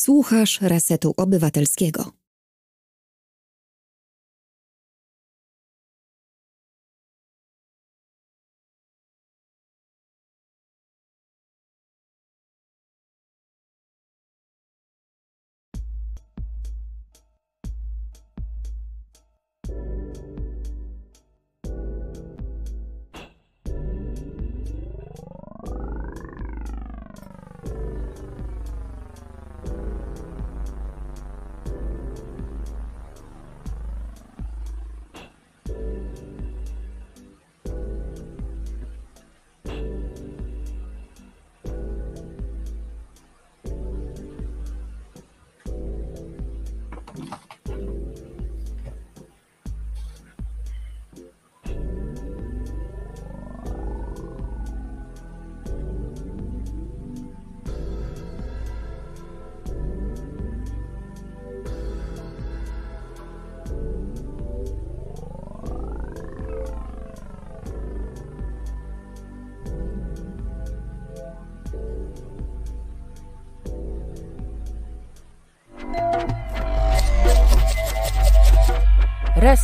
[0.00, 2.17] Słuchasz Resetu Obywatelskiego.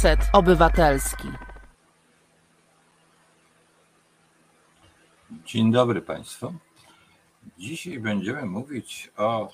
[0.05, 1.29] Reset Obywatelski.
[5.45, 6.55] Dzień dobry Państwu.
[7.59, 9.53] Dzisiaj będziemy mówić o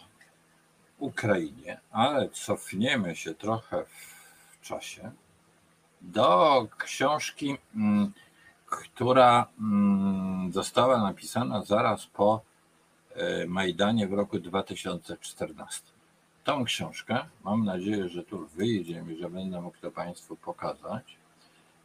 [0.99, 5.13] Ukrainie, ale cofniemy się trochę w czasie
[6.01, 8.13] do książki, mm,
[8.67, 12.41] która mm, została napisana zaraz po
[13.15, 16.00] e, Majdanie w roku 2014.
[16.51, 21.17] Tą książkę, mam nadzieję, że tu wyjdzie mi, że będę mógł to Państwu pokazać,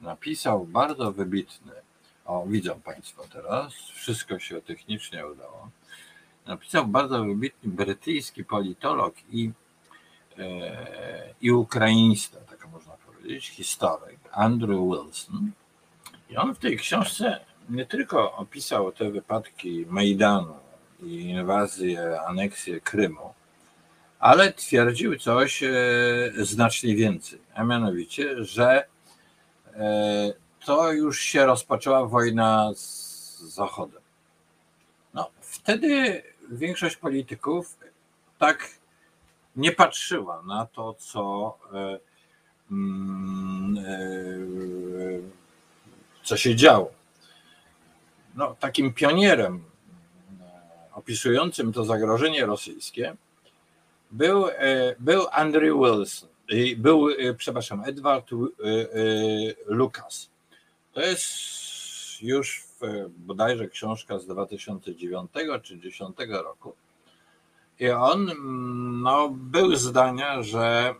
[0.01, 1.71] napisał bardzo wybitny,
[2.25, 5.69] o widzą Państwo teraz, wszystko się technicznie udało,
[6.45, 9.51] napisał bardzo wybitny brytyjski politolog i,
[10.37, 15.51] e, i ukrainista, tak można powiedzieć, historyk, Andrew Wilson.
[16.29, 20.53] I on w tej książce nie tylko opisał te wypadki Majdanu
[21.03, 23.33] i inwazję, aneksję Krymu,
[24.25, 25.71] ale twierdził coś e,
[26.35, 28.85] znacznie więcej, a mianowicie, że
[29.73, 30.33] e,
[30.65, 34.01] to już się rozpoczęła wojna z Zachodem.
[35.13, 37.77] No, wtedy większość polityków
[38.39, 38.69] tak
[39.55, 41.99] nie patrzyła na to, co, e,
[42.71, 43.85] mm,
[46.23, 46.91] co się działo.
[48.35, 49.63] No, takim pionierem
[50.93, 53.15] opisującym to zagrożenie rosyjskie
[54.11, 56.29] był, e, był Andrew Wilson,
[56.77, 58.35] był, e, przepraszam, Edward e,
[59.65, 60.29] Lucas.
[60.93, 61.25] To jest
[62.21, 62.65] już
[63.17, 65.31] bodajże książka z 2009
[65.63, 66.73] czy 2010 roku.
[67.79, 68.31] I on
[69.01, 70.95] no, był zdania, że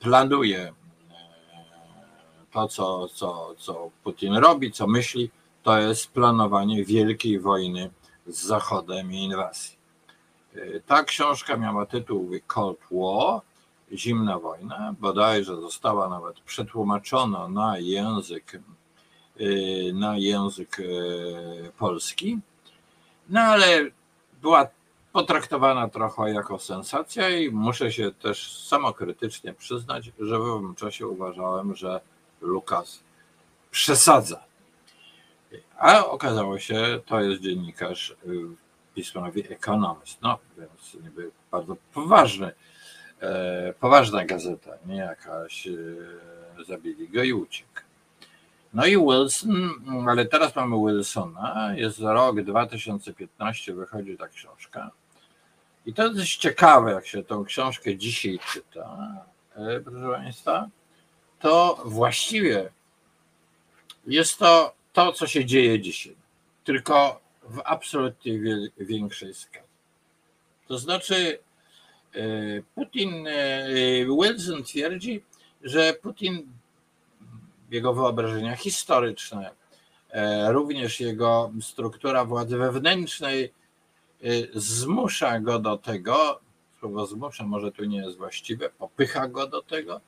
[0.00, 0.72] planuje
[2.52, 5.30] to, co, co, co Putin robi, co myśli,
[5.62, 7.90] to jest planowanie wielkiej wojny
[8.26, 9.77] z Zachodem i inwazji.
[10.86, 13.40] Ta książka miała tytuł Cold War,
[13.92, 18.60] Zimna wojna, bodajże została nawet przetłumaczona na język,
[19.40, 22.38] y, na język y, polski,
[23.28, 23.90] no ale
[24.42, 24.66] była
[25.12, 31.74] potraktowana trochę jako sensacja i muszę się też samokrytycznie przyznać, że w owym czasie uważałem,
[31.74, 32.00] że
[32.40, 33.00] Lukas
[33.70, 34.44] przesadza.
[35.78, 38.67] A okazało się, to jest dziennikarz y,
[38.98, 40.22] pismowi Economist.
[40.22, 42.52] No, więc niby bardzo poważny,
[43.20, 45.72] e, poważna gazeta, nie jakaś e,
[46.66, 47.80] zabili go i uciekł.
[48.74, 49.70] No i Wilson,
[50.08, 54.90] ale teraz mamy Wilsona, jest rok 2015, wychodzi ta książka.
[55.86, 58.98] I to jest ciekawe, jak się tą książkę dzisiaj czyta,
[59.56, 60.68] e, proszę Państwa,
[61.40, 62.70] to właściwie
[64.06, 66.16] jest to to, co się dzieje dzisiaj.
[66.64, 68.40] Tylko w absolutnie
[68.78, 69.66] większej skali.
[70.68, 71.38] To znaczy,
[72.14, 72.20] e,
[72.74, 73.66] Putin, e,
[74.04, 75.24] Wilson twierdzi,
[75.62, 76.52] że Putin,
[77.70, 79.50] jego wyobrażenia historyczne,
[80.10, 83.52] e, również jego struktura władzy wewnętrznej
[84.54, 86.40] zmusza go do tego,
[86.80, 90.00] słowo zmusza może tu nie jest właściwe, popycha go do tego,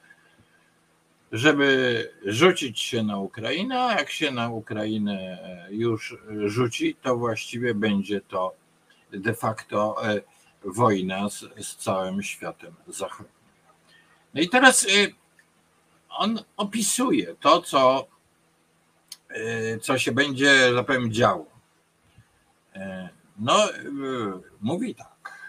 [1.33, 5.39] żeby rzucić się na Ukrainę, a jak się na Ukrainę
[5.71, 6.17] już
[6.47, 8.55] rzuci, to właściwie będzie to
[9.13, 10.21] de facto e,
[10.65, 13.35] wojna z, z całym światem zachodnim.
[14.35, 14.87] No i teraz e,
[16.09, 18.07] on opisuje to, co,
[19.29, 21.51] e, co się będzie, że powiem, działo.
[23.39, 23.69] No,
[24.61, 25.41] mówi tak.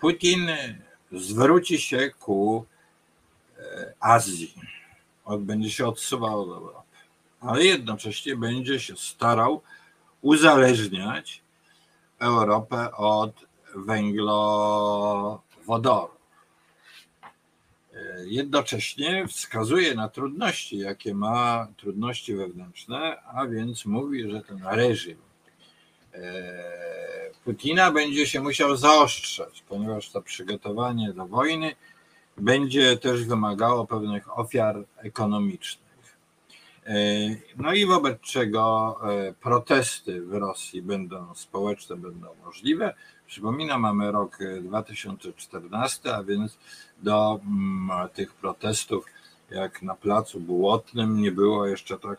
[0.00, 0.48] Putin
[1.12, 2.66] zwróci się ku
[4.00, 4.54] Azji.
[5.24, 6.96] On będzie się odsuwał od Europy,
[7.40, 9.62] ale jednocześnie będzie się starał
[10.22, 11.42] uzależniać
[12.18, 13.32] Europę od
[13.74, 15.44] węglowodoru.
[18.24, 25.16] Jednocześnie wskazuje na trudności, jakie ma trudności wewnętrzne, a więc mówi, że ten reżim
[27.44, 31.76] Putina będzie się musiał zaostrzać, ponieważ to przygotowanie do wojny
[32.36, 35.84] będzie też wymagało pewnych ofiar ekonomicznych.
[37.56, 38.98] No i wobec czego
[39.40, 42.94] protesty w Rosji będą społeczne, będą możliwe.
[43.26, 46.58] Przypominam, mamy rok 2014, a więc
[47.02, 49.04] do mm, tych protestów,
[49.50, 52.18] jak na placu Błotnym, nie było jeszcze tak,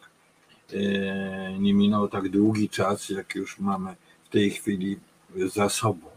[1.60, 5.00] nie minął tak długi czas, jak już mamy w tej chwili
[5.36, 6.08] za sobą.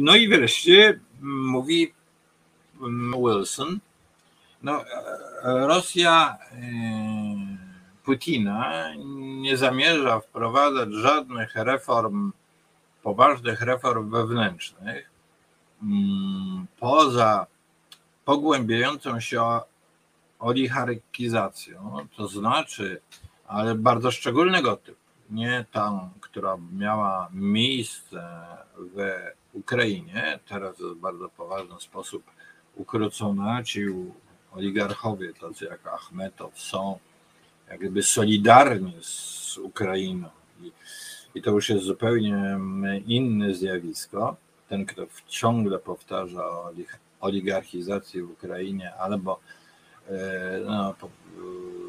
[0.00, 1.92] No i wreszcie mówi
[3.16, 3.78] Wilson,
[4.62, 4.84] no,
[5.44, 6.38] Rosja
[8.04, 8.84] Putina
[9.40, 12.32] nie zamierza wprowadzać żadnych reform,
[13.02, 15.10] poważnych reform wewnętrznych,
[16.80, 17.46] poza
[18.24, 19.60] pogłębiającą się
[20.38, 23.00] oligarchizacją, to znaczy,
[23.46, 24.98] ale bardzo szczególnego typu,
[25.30, 28.46] nie tą, która miała miejsce
[28.78, 29.20] w
[29.52, 32.37] Ukrainie, teraz w bardzo poważny sposób
[32.78, 33.62] ukrócona.
[33.64, 33.86] Ci
[34.52, 36.98] oligarchowie, tacy jak Achmetow, są
[37.70, 40.28] jak gdyby solidarni z Ukrainą.
[40.62, 40.72] I,
[41.34, 42.58] I to już jest zupełnie
[43.06, 44.36] inne zjawisko.
[44.68, 46.72] Ten, kto ciągle powtarza o
[47.20, 49.40] oligarchizacji w Ukrainie, albo
[50.08, 50.94] e, no,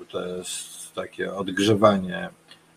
[0.09, 2.29] to jest takie odgrzewanie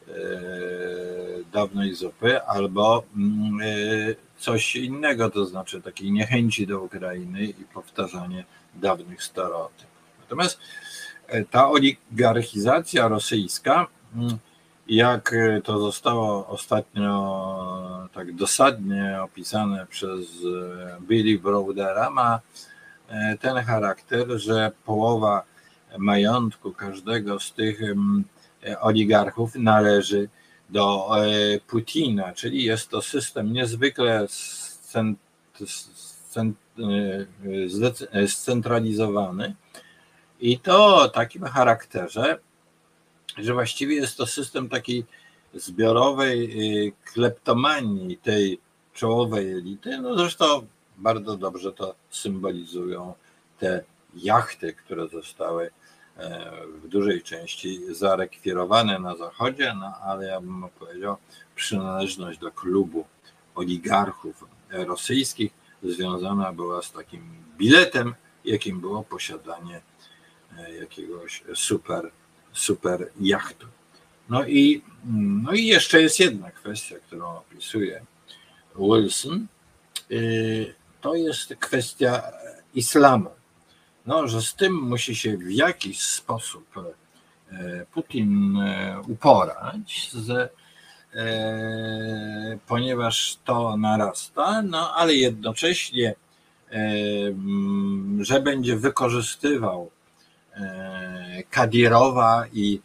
[0.08, 7.64] E, dawnej zupy, albo mm, e, coś innego, to znaczy takiej niechęci do Ukrainy i
[7.74, 8.44] powtarzanie
[8.74, 10.02] dawnych stereotypów.
[10.20, 10.58] Natomiast
[11.26, 14.38] e, ta oligarchizacja rosyjska, mm,
[14.88, 15.34] jak
[15.64, 20.26] to zostało ostatnio tak dosadnie opisane przez
[21.00, 22.40] Billy Browdera, ma
[23.40, 25.42] ten charakter, że połowa
[25.98, 28.24] majątku każdego z tych mm,
[28.80, 30.28] oligarchów należy
[30.72, 34.26] do e, Putina, czyli jest to system niezwykle
[38.12, 39.54] e, scentralizowany
[40.40, 42.38] i to takim charakterze,
[43.38, 45.04] że właściwie jest to system takiej
[45.54, 46.44] zbiorowej
[46.86, 48.60] e, kleptomanii tej
[48.94, 49.98] czołowej elity.
[49.98, 50.66] No zresztą
[50.96, 53.14] bardzo dobrze to symbolizują
[53.58, 53.84] te
[54.14, 55.70] jachty, które zostały
[56.82, 61.16] w dużej części zarekwirowane na Zachodzie, no ale ja bym powiedział,
[61.54, 63.04] przynależność do klubu
[63.54, 67.22] oligarchów rosyjskich związana była z takim
[67.58, 68.14] biletem,
[68.44, 69.80] jakim było posiadanie
[70.58, 72.10] e, jakiegoś super,
[72.52, 73.66] super jachtu.
[74.28, 74.82] No i,
[75.42, 78.04] no i jeszcze jest jedna kwestia, którą opisuje
[78.76, 79.46] Wilson.
[80.10, 80.14] E,
[81.00, 82.22] to jest kwestia
[82.74, 83.30] islamu
[84.06, 86.74] no, że z tym musi się w jakiś sposób
[87.50, 90.52] e, Putin e, uporać, z,
[91.14, 96.14] e, ponieważ to narasta, no ale jednocześnie,
[98.20, 99.90] że będzie wykorzystywał
[101.50, 102.80] Kadirowa i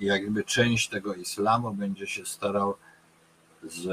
[0.00, 2.74] jakby część tego islamu będzie się starał
[3.62, 3.88] z,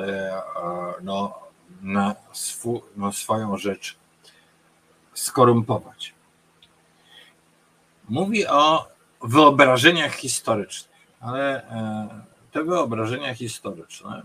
[1.03, 1.39] no,
[1.81, 4.00] na, swój, na swoją rzecz
[5.21, 6.13] skorumpować.
[8.09, 8.87] Mówi o
[9.21, 12.07] wyobrażeniach historycznych, ale e,
[12.51, 14.23] te wyobrażenia historyczne,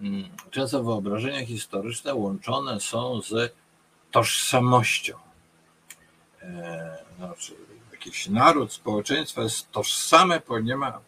[0.00, 3.54] mm, często wyobrażenia historyczne łączone są z
[4.10, 5.14] tożsamością.
[7.16, 7.54] Znaczy,
[7.92, 10.40] jakiś naród, społeczeństwo jest tożsame,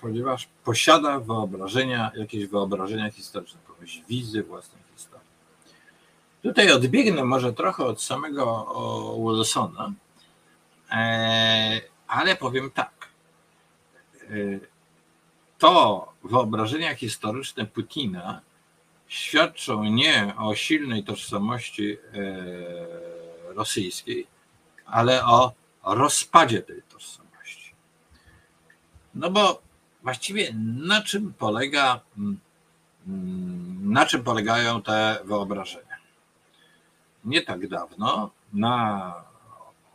[0.01, 4.86] ponieważ posiada wyobrażenia, jakieś wyobrażenia historyczne, jakąś wizję własnej.
[6.43, 8.67] Tutaj odbiegnę może trochę od samego
[9.19, 9.93] Wilsona,
[10.91, 13.09] e, ale powiem tak.
[14.23, 14.27] E,
[15.59, 18.41] to wyobrażenia historyczne Putina
[19.09, 24.27] świadczą nie o silnej tożsamości e, rosyjskiej,
[24.87, 25.53] ale o
[25.83, 27.75] rozpadzie tej tożsamości.
[29.15, 29.63] No bo
[30.03, 30.55] właściwie
[30.87, 32.41] na czym polega, mm,
[33.93, 35.86] na czym polegają te wyobrażenia?
[37.27, 39.15] Nie tak dawno na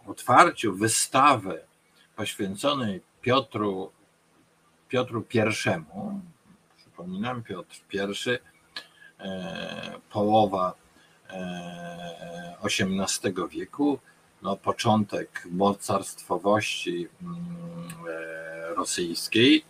[0.08, 1.62] otwarciu wystawy
[2.16, 3.92] poświęconej Piotru,
[4.90, 5.40] Piotru I,
[6.78, 8.38] przypominam, Piotr I
[10.10, 10.74] połowa
[12.64, 14.00] XVIII wieku,
[14.42, 17.38] no, początek mocarstwowości mm,
[18.76, 19.66] rosyjskiej.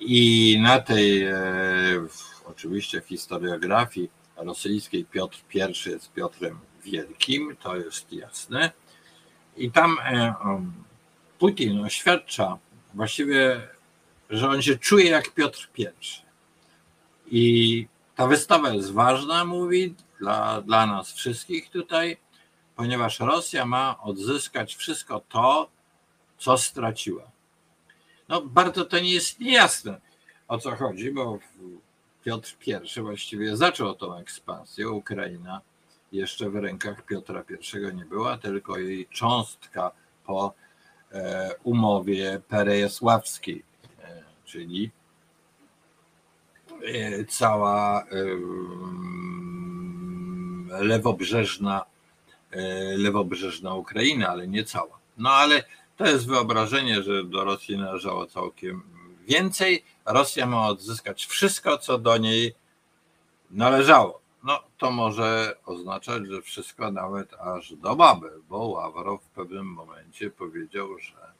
[0.00, 1.26] I na tej,
[2.44, 5.58] oczywiście w historiografii rosyjskiej, Piotr I
[5.90, 8.70] jest Piotrem Wielkim, to jest jasne.
[9.56, 9.96] I tam
[11.38, 12.58] Putin oświadcza
[12.94, 13.68] właściwie,
[14.30, 15.86] że on się czuje jak Piotr I.
[17.26, 17.86] I
[18.16, 22.16] ta wystawa jest ważna, mówi, dla, dla nas wszystkich tutaj,
[22.76, 25.70] ponieważ Rosja ma odzyskać wszystko to,
[26.38, 27.30] co straciła.
[28.28, 30.00] No, bardzo to nie jest niejasne,
[30.48, 31.38] o co chodzi, bo
[32.24, 32.56] Piotr
[32.96, 34.88] I właściwie zaczął tą ekspansję.
[34.88, 35.60] Ukraina
[36.12, 39.90] jeszcze w rękach Piotra I nie była, tylko jej cząstka
[40.26, 40.54] po
[41.12, 43.62] e, umowie perejesławskiej,
[44.00, 44.90] e, czyli
[46.84, 48.06] e, cała
[50.80, 51.84] lewobrzeżna,
[52.96, 54.98] lewobrzeżna Ukraina, ale nie cała.
[55.18, 55.64] No ale
[55.96, 58.82] to jest wyobrażenie, że do Rosji należało całkiem
[59.28, 59.84] więcej.
[60.06, 62.54] Rosja ma odzyskać wszystko, co do niej
[63.50, 64.22] należało.
[64.44, 70.30] No to może oznaczać, że wszystko nawet aż do baby, bo Ławrow w pewnym momencie
[70.30, 71.32] powiedział, że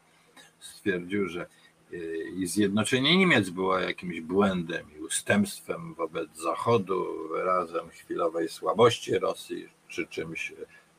[0.61, 1.47] stwierdził, że
[1.93, 9.69] y, i zjednoczenie Niemiec było jakimś błędem i ustępstwem wobec Zachodu, wyrazem chwilowej słabości Rosji,
[9.89, 10.53] czy czymś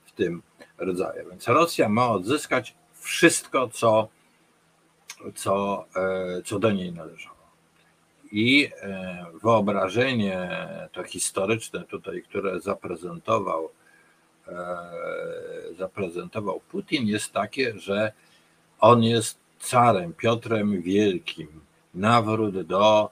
[0.05, 0.41] w tym
[0.77, 1.29] rodzaju.
[1.29, 4.08] Więc Rosja ma odzyskać wszystko, co,
[5.36, 7.33] co, e, co do niej należało.
[8.34, 10.50] I e, wyobrażenie
[10.92, 13.70] to historyczne tutaj, które zaprezentował,
[14.48, 14.78] e,
[15.78, 18.12] zaprezentował Putin, jest takie, że
[18.80, 21.62] on jest carem, Piotrem Wielkim,
[21.94, 23.10] nawrót do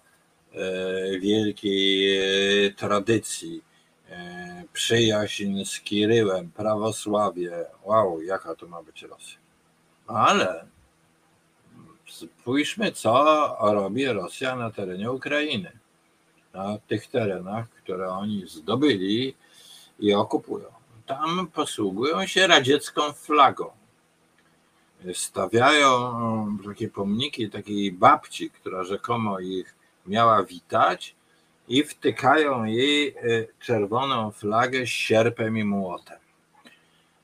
[1.22, 3.62] wielkiej tradycji,
[4.74, 7.66] przyjaźń z Kiryłem, prawosławie.
[7.84, 9.38] Wow, jaka to ma być Rosja.
[10.08, 10.66] Ale
[12.12, 15.72] spójrzmy, co robi Rosja na terenie Ukrainy.
[16.54, 19.36] Na tych terenach, które oni zdobyli
[20.00, 20.66] i okupują.
[21.06, 23.72] Tam posługują się radziecką flagą.
[25.14, 29.76] Stawiają takie pomniki takiej babci, która rzekomo ich
[30.08, 31.16] miała witać,
[31.68, 33.14] i wtykają jej e,
[33.60, 36.18] czerwoną flagę z sierpem i młotem.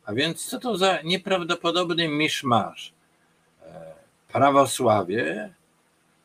[0.05, 2.93] A więc co to za nieprawdopodobny miszmasz?
[4.27, 5.53] E, prawosławie,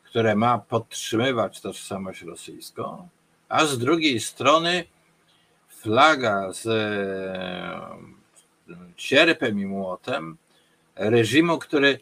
[0.03, 3.07] które ma podtrzymywać tożsamość rosyjską,
[3.49, 4.83] a z drugiej strony
[5.69, 6.67] flaga z
[8.97, 10.37] sierpem i młotem
[10.95, 11.99] reżimu, który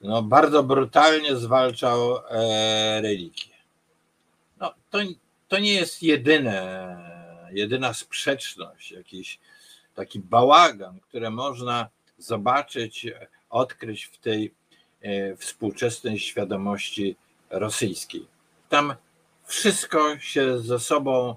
[0.00, 3.54] no, bardzo brutalnie zwalczał e, religię.
[4.60, 4.98] No, to,
[5.48, 6.96] to nie jest jedyne,
[7.50, 9.38] jedyna sprzeczność, jakiś
[9.94, 13.06] taki bałagan, które można zobaczyć,
[13.50, 14.63] odkryć w tej e,
[15.36, 17.16] współczesnej świadomości
[17.50, 18.26] rosyjskiej.
[18.68, 18.94] Tam
[19.44, 21.36] wszystko się ze sobą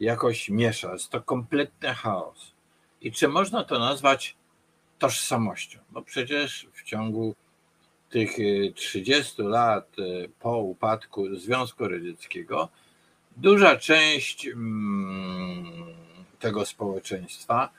[0.00, 0.92] jakoś miesza.
[0.92, 2.52] Jest to kompletny chaos.
[3.00, 4.36] I czy można to nazwać
[4.98, 5.78] tożsamością?
[5.90, 7.34] Bo przecież w ciągu
[8.10, 8.36] tych
[8.74, 12.68] 30 e, lat e, po upadku Związku Radzieckiego
[13.36, 15.84] duża część mm,
[16.38, 17.70] tego społeczeństwa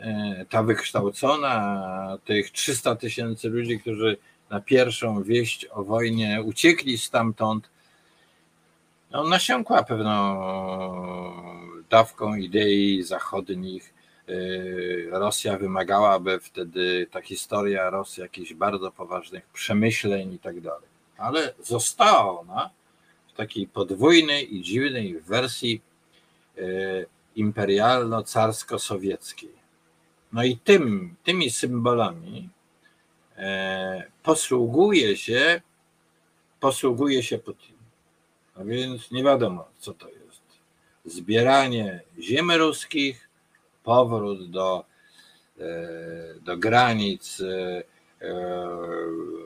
[0.00, 4.16] E, ta wykształcona, tych 300 tysięcy ludzi, którzy
[4.50, 7.70] na pierwszą wieść o wojnie uciekli stamtąd,
[9.10, 10.40] no, nasiąkła pewną
[11.90, 13.94] dawką idei zachodnich.
[14.28, 14.32] E,
[15.18, 20.88] Rosja wymagała, aby wtedy ta historia Rosji jakichś bardzo poważnych przemyśleń i tak dalej.
[21.16, 22.70] Ale została ona
[23.28, 25.80] w takiej podwójnej i dziwnej wersji
[26.58, 26.62] e,
[27.36, 29.60] imperialno-carsko-sowieckiej.
[30.32, 32.48] No i tym, tymi symbolami
[34.22, 35.60] posługuje się,
[36.60, 37.76] posługuje się Putin.
[38.54, 40.42] A więc nie wiadomo, co to jest.
[41.04, 43.28] Zbieranie ziem ruskich,
[43.84, 44.84] powrót do,
[45.60, 45.64] e,
[46.40, 47.82] do granic e,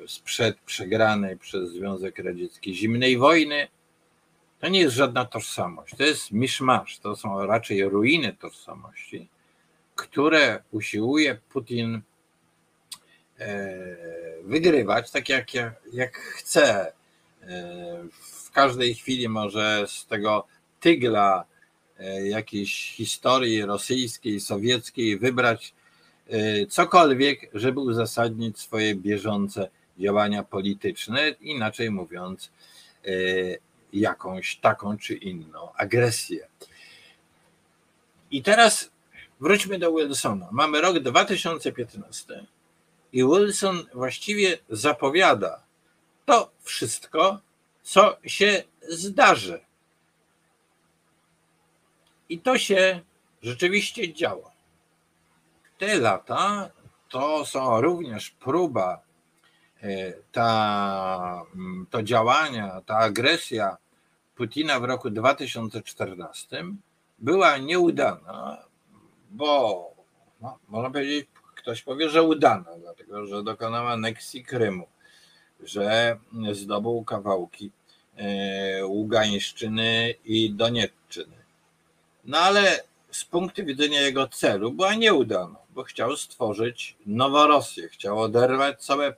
[0.07, 3.69] sprzed przegranej przez Związek Radziecki zimnej wojny,
[4.61, 5.95] to nie jest żadna tożsamość.
[5.97, 9.29] To jest miszmasz, to są raczej ruiny tożsamości
[9.95, 12.01] które usiłuje Putin e,
[14.45, 15.47] wygrywać tak jak,
[15.93, 16.93] jak chce.
[17.43, 20.47] E, w każdej chwili może z tego
[20.81, 21.45] tygla
[21.99, 25.75] e, jakiejś historii rosyjskiej, sowieckiej wybrać
[26.69, 32.50] cokolwiek, żeby uzasadnić swoje bieżące działania polityczne, inaczej mówiąc,
[33.93, 36.47] jakąś taką czy inną agresję.
[38.31, 38.91] I teraz
[39.41, 40.49] wróćmy do Wilsona.
[40.53, 42.47] Mamy rok 2015
[43.14, 45.62] i Wilson właściwie zapowiada
[46.25, 47.40] to wszystko,
[47.83, 49.61] co się zdarzy.
[52.28, 53.00] I to się
[53.42, 54.50] rzeczywiście działo.
[55.78, 56.71] Te lata
[57.09, 59.02] to są również próba,
[59.83, 63.76] e, ta, mm, to działania, ta agresja
[64.35, 66.64] Putina w roku 2014
[67.18, 68.64] była nieudana,
[69.30, 69.90] bo
[70.40, 71.26] no, można powiedzieć,
[71.64, 74.87] ktoś powie, że udana, dlatego że dokonała aneksji Krymu,
[75.61, 76.16] że
[76.52, 77.71] zdobył kawałki
[78.16, 81.37] e, Ługańszczyny i Doniecczyny.
[82.25, 82.80] No ale
[83.11, 89.14] z punktu widzenia jego celu była nieudana, bo chciał stworzyć Noworosję, chciał oderwać całe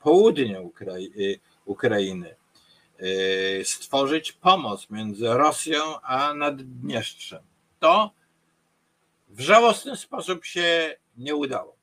[0.00, 2.34] południe Ukrai Ukrainy,
[2.98, 7.42] e, stworzyć pomoc między Rosją a Naddniestrzem.
[7.80, 8.10] To
[9.28, 11.76] w żałosny sposób się nie udało.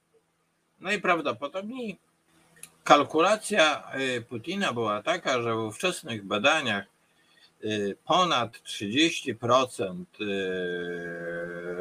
[0.79, 1.97] Najprawdopodobniej
[2.83, 3.83] kalkulacja
[4.17, 6.85] y, Putina była taka, że w ówczesnych badaniach
[7.63, 10.25] y, ponad 30% y,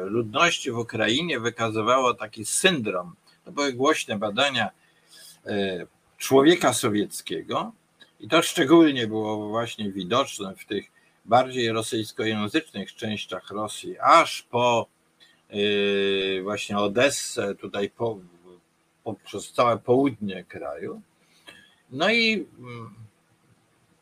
[0.05, 3.15] ludności w Ukrainie wykazywało taki syndrom.
[3.45, 4.69] To były głośne badania
[6.17, 7.71] człowieka sowieckiego
[8.19, 10.85] i to szczególnie było właśnie widoczne w tych
[11.25, 14.87] bardziej rosyjskojęzycznych częściach Rosji, aż po
[16.43, 18.19] właśnie Odessę, tutaj po,
[19.03, 21.01] poprzez całe południe kraju.
[21.91, 22.93] No i mm,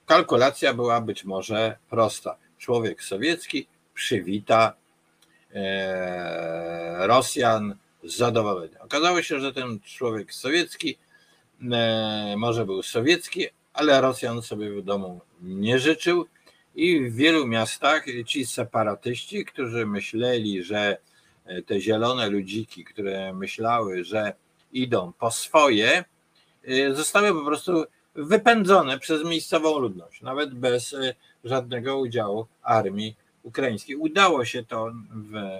[0.05, 2.35] kalkulacja była być może prosta.
[2.57, 4.73] Człowiek sowiecki przywita
[5.53, 8.81] e, Rosjan z zadowoleniem.
[8.81, 10.97] Okazało się, że ten człowiek sowiecki
[11.71, 16.25] e, może był sowiecki, ale Rosjan sobie w domu nie życzył
[16.75, 20.97] i w wielu miastach ci separatyści, którzy myśleli, że
[21.65, 24.33] te zielone ludziki, które myślały, że
[24.73, 26.05] idą po swoje,
[26.67, 33.95] e, zostały po prostu wypędzone przez miejscową ludność, nawet bez e, żadnego udziału armii ukraińskiej.
[33.95, 35.59] Udało się to w,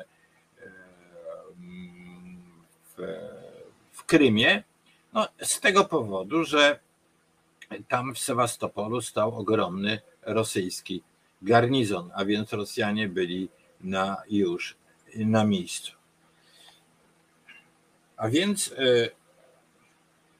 [2.98, 3.17] w,
[3.91, 4.63] w Krymie,
[5.13, 6.80] no, z tego powodu, że
[7.88, 11.04] tam w Sewastopolu stał ogromny rosyjski
[11.41, 13.50] garnizon, a więc Rosjanie byli
[13.82, 14.76] na już
[15.15, 15.91] na miejscu.
[18.17, 19.10] A więc e,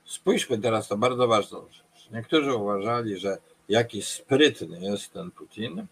[0.06, 2.10] spójrzmy teraz, to bardzo ważną rzecz.
[2.12, 3.38] Niektórzy uważali, że
[3.70, 5.88] jaki sprytny jest ten Putin,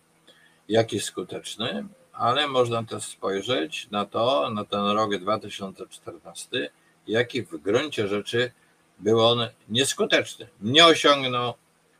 [0.69, 6.69] jaki skuteczny, ale można też spojrzeć na to, na ten rok 2014,
[7.07, 8.51] jaki w gruncie rzeczy
[8.99, 11.53] był on nieskuteczny, nie osiągnął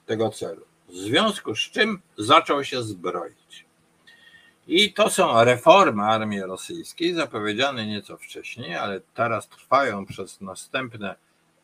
[0.05, 0.65] tego celu.
[0.89, 3.65] W związku z czym zaczął się zbroić.
[4.73, 11.15] I to są reformy armii rosyjskiej, zapowiedziane nieco wcześniej, ale teraz trwają przez następne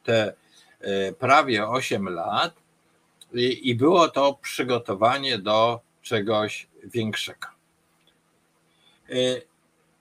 [0.03, 0.33] te
[0.79, 2.53] e, prawie 8 lat.
[3.33, 7.47] I, było to przygotowanie do czegoś większego.
[9.09, 9.13] E,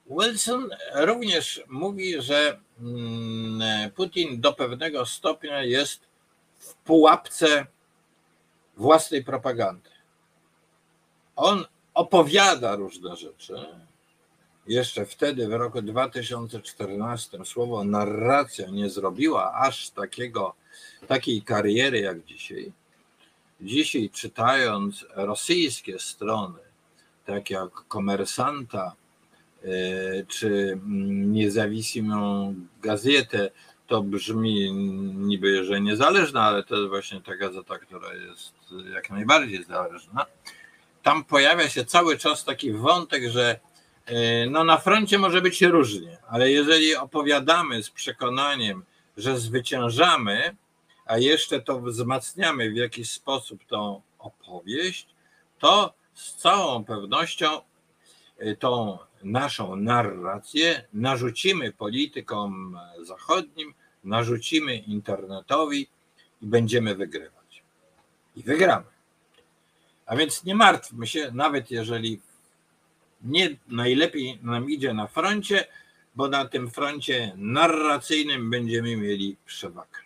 [0.09, 6.01] Wilson również mówi, że mm, Putin do pewnego stopnia jest
[6.57, 7.65] w pułapce
[8.77, 9.89] własnej propagandy.
[11.35, 11.65] On
[11.97, 13.53] opowiada różne rzeczy.
[14.67, 20.53] Jeszcze wtedy, w roku 2014, słowo narracja nie zrobiła aż takiego,
[21.07, 22.71] takiej kariery jak dzisiaj.
[23.61, 26.59] Dzisiaj, czytając rosyjskie strony,
[27.25, 28.95] tak jak Komersanta
[29.63, 29.67] e,
[30.27, 30.79] czy
[31.37, 33.51] niezawisłą gazetę,
[33.87, 34.73] to brzmi
[35.15, 38.53] niby, że niezależna, ale to jest właśnie ta gazeta, która jest
[38.93, 40.25] jak najbardziej zależna
[41.07, 43.59] tam pojawia się cały czas taki wątek, że
[44.05, 48.85] e, no na froncie może być różnie, ale jeżeli opowiadamy z przekonaniem,
[49.17, 50.55] że zwyciężamy,
[51.05, 55.07] a jeszcze to wzmacniamy w jakiś sposób tą opowieść,
[55.59, 57.61] to z całą pewnością
[58.37, 65.87] e, tą naszą narrację narzucimy politykom zachodnim, narzucimy internetowi
[66.41, 67.63] i będziemy wygrywać.
[68.35, 68.96] I wygramy.
[70.07, 72.21] A więc nie martwmy się, nawet jeżeli
[73.21, 75.67] nie najlepiej nam idzie na froncie,
[76.15, 79.99] bo na tym froncie narracyjnym będziemy mieli przewagę.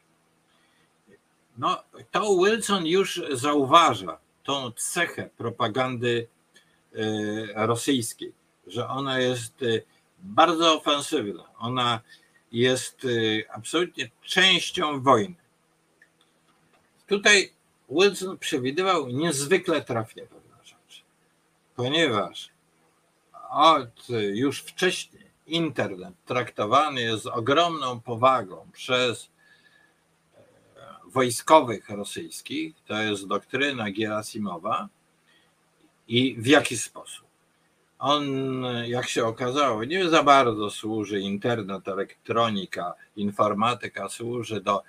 [1.57, 6.27] No, to Wilson już zauważa tą cechę propagandy
[6.95, 8.33] e, rosyjskiej,
[8.67, 9.65] że ona jest e,
[10.19, 11.99] bardzo ofensywna, ona
[12.51, 15.35] jest e, absolutnie częścią wojny.
[17.07, 17.53] Tutaj
[17.91, 21.01] Wilson przewidywał niezwykle trafnie pewne rzeczy,
[21.75, 22.49] ponieważ
[23.49, 29.29] od już wcześniej internet traktowany jest z ogromną powagą przez
[30.35, 30.39] e,
[31.05, 34.89] wojskowych rosyjskich, to jest doktryna Gierasimowa
[36.07, 37.25] i w jaki sposób.
[37.99, 38.25] On,
[38.85, 44.83] jak się okazało, nie za bardzo służy internet, elektronika, informatyka, służy do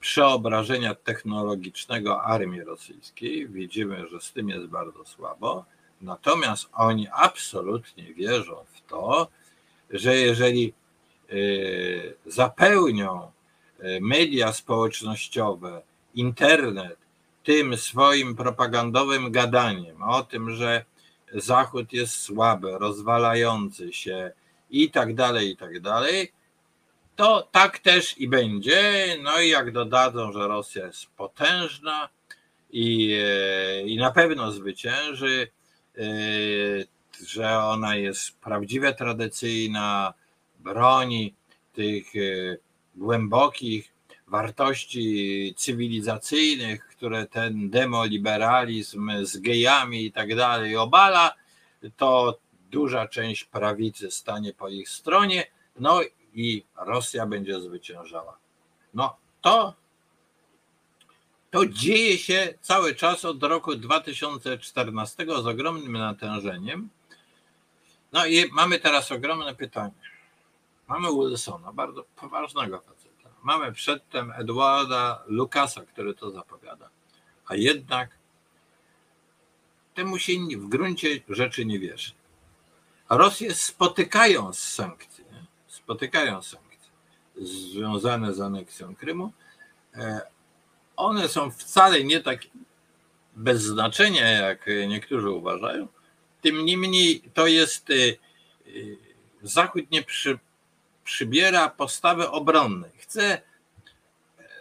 [0.00, 3.48] przeobrażenia technologicznego armii rosyjskiej.
[3.48, 5.64] Widzimy, że z tym jest bardzo słabo.
[6.00, 9.28] Natomiast oni absolutnie wierzą w to,
[9.90, 10.72] że jeżeli
[11.32, 13.30] y, zapełnią
[13.80, 15.82] y, media społecznościowe,
[16.14, 16.98] internet
[17.44, 20.84] tym swoim propagandowym gadaniem o tym, że
[21.34, 24.32] Zachód jest słaby, rozwalający się
[24.70, 26.32] i tak dalej, i tak dalej,
[27.16, 29.06] to tak też i będzie.
[29.22, 32.08] No i jak dodadzą, że Rosja jest potężna
[32.70, 35.48] i, e, i na pewno zwycięży,
[35.98, 36.02] e,
[37.26, 40.14] że ona jest prawdziwie tradycyjna,
[40.58, 41.34] broni
[41.72, 42.56] tych e,
[42.94, 43.92] głębokich
[44.26, 51.34] wartości cywilizacyjnych, które ten demoliberalizm z gejami i tak dalej obala,
[51.96, 52.38] to
[52.70, 55.46] duża część prawicy stanie po ich stronie,
[55.78, 56.00] no
[56.36, 58.38] i Rosja będzie zwyciężała.
[58.94, 59.74] No to,
[61.50, 66.88] to dzieje się cały czas od roku 2014 z ogromnym natężeniem.
[68.12, 69.92] No i mamy teraz ogromne pytanie.
[70.88, 73.30] Mamy Wilsona, bardzo poważnego faceta.
[73.42, 76.88] Mamy przedtem Edwarda Lukasa, który to zapowiada.
[77.46, 78.10] A jednak
[79.94, 82.12] temu się w gruncie rzeczy nie wierzy.
[83.10, 85.15] Rosję spotykają z sankcje,
[85.86, 86.90] spotykają sankcje
[87.36, 89.32] związane z aneksją Krymu.
[89.94, 90.20] E,
[90.96, 92.40] one są wcale nie tak
[93.36, 95.88] bez znaczenia, jak niektórzy uważają.
[96.42, 98.16] Tym niemniej to jest e, e,
[99.42, 100.38] Zachód nie przy,
[101.04, 102.90] przybiera postawy obronnej.
[102.98, 103.42] Chce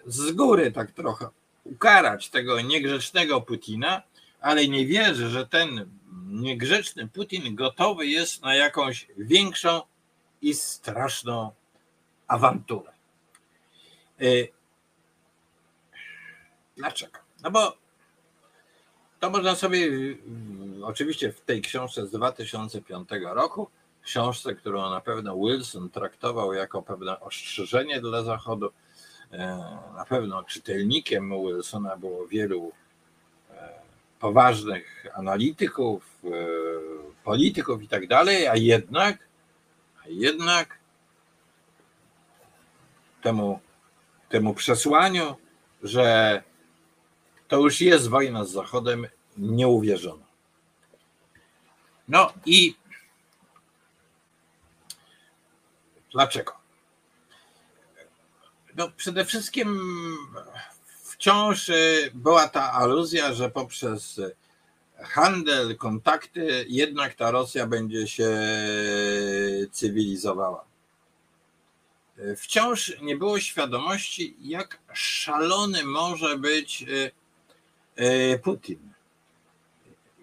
[0.06, 1.30] z góry tak trochę
[1.64, 4.02] ukarać tego niegrzecznego Putina,
[4.42, 5.90] ale nie wierzy, że ten
[6.28, 9.82] niegrzeczny Putin gotowy jest na jakąś większą
[10.46, 11.52] i straszną
[12.28, 12.92] awanturę.
[14.22, 14.48] Y,
[16.78, 17.20] dlaczego?
[17.44, 17.78] No bo
[19.20, 20.18] to można sobie y,
[20.84, 23.70] oczywiście w tej książce z 2005 roku,
[24.02, 29.38] książce, którą na pewno Wilson traktował jako pewne ostrzeżenie dla Zachodu, y,
[29.96, 32.72] na pewno czytelnikiem Wilsona było wielu
[34.20, 36.22] poważnych analityków,
[37.24, 39.18] polityków i tak dalej, a jednak
[40.08, 40.80] jednak
[43.22, 43.60] temu,
[44.30, 45.36] temu przesłaniu,
[45.84, 46.44] że
[47.48, 50.26] to już jest wojna z Zachodem, nie uwierzono.
[52.08, 52.76] No i
[56.12, 56.54] dlaczego?
[58.76, 59.80] No przede wszystkim
[61.04, 61.72] wciąż
[62.14, 64.22] była ta aluzja, że poprzez
[65.06, 68.30] handel, kontakty, jednak ta Rosja będzie się
[69.72, 70.66] cywilizowała.
[72.38, 77.12] Wciąż nie było świadomości, jak szalony może być e,
[77.96, 78.80] e, Putin,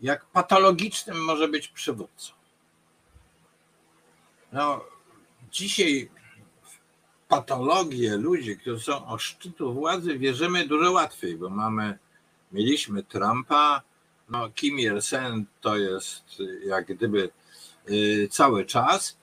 [0.03, 2.33] jak patologicznym może być przywódcą.
[4.53, 4.85] No,
[5.53, 6.11] dzisiaj
[7.29, 11.99] patologię ludzi, którzy są o szczytu władzy, wierzymy dużo łatwiej, bo mamy,
[12.53, 13.83] mieliśmy Trumpa,
[14.33, 17.31] no, Kim Il-sen to jest jak gdyby
[17.91, 19.17] y, cały czas.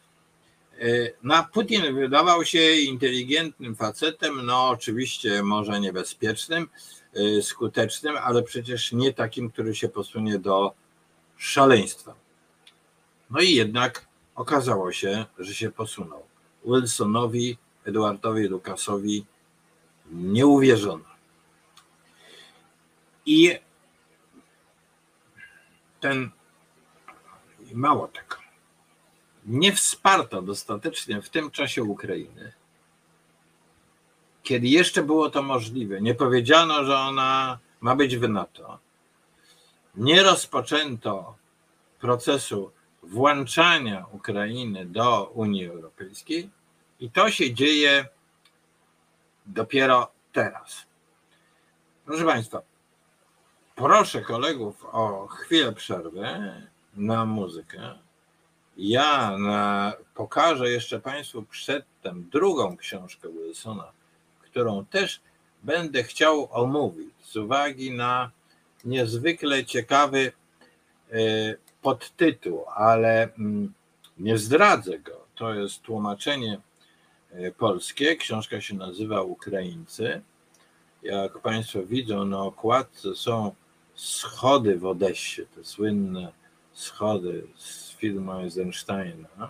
[0.82, 6.68] Y, na Putin wydawał się inteligentnym facetem, no oczywiście może niebezpiecznym,
[7.18, 10.74] y, skutecznym, ale przecież nie takim, który się posunie do
[11.38, 12.16] szaleństwa.
[13.30, 16.24] No i jednak okazało się, że się posunął.
[16.66, 19.26] Wilsonowi, Edwardowi Lukasowi
[20.12, 21.06] nie uwierzono.
[23.26, 23.60] I
[26.00, 26.30] ten
[27.74, 28.36] mało tego,
[29.46, 32.54] nie wsparto dostatecznie w tym czasie Ukrainy,
[34.44, 38.80] kiedy jeszcze było to możliwe, nie powiedziano, że ona ma być w NATO,
[39.96, 41.36] nie rozpoczęto
[42.00, 42.72] procesu
[43.04, 46.50] włączania Ukrainy do Unii Europejskiej
[47.00, 48.06] i to się dzieje
[49.46, 50.86] dopiero teraz.
[52.06, 52.62] Proszę Państwa,
[53.80, 56.28] Proszę kolegów o chwilę przerwy
[56.96, 57.80] na muzykę.
[58.78, 63.92] Ja na, pokażę jeszcze Państwu przedtem drugą książkę Wilsona,
[64.42, 65.22] którą też
[65.64, 68.32] będę chciał omówić z uwagi na
[68.86, 70.32] niezwykle ciekawy
[71.12, 71.16] e,
[71.82, 73.74] podtytuł, ale mm,
[74.18, 75.26] Nie zdradzę go.
[75.36, 76.62] To jest tłumaczenie
[77.32, 78.16] e, polskie.
[78.16, 80.22] Książka się nazywa Ukraińcy.
[81.04, 83.56] Jak Państwo widzą, na okładce są
[84.00, 86.32] schody w Odessie, te słynne
[86.74, 89.50] schody z filmu Eisensteina,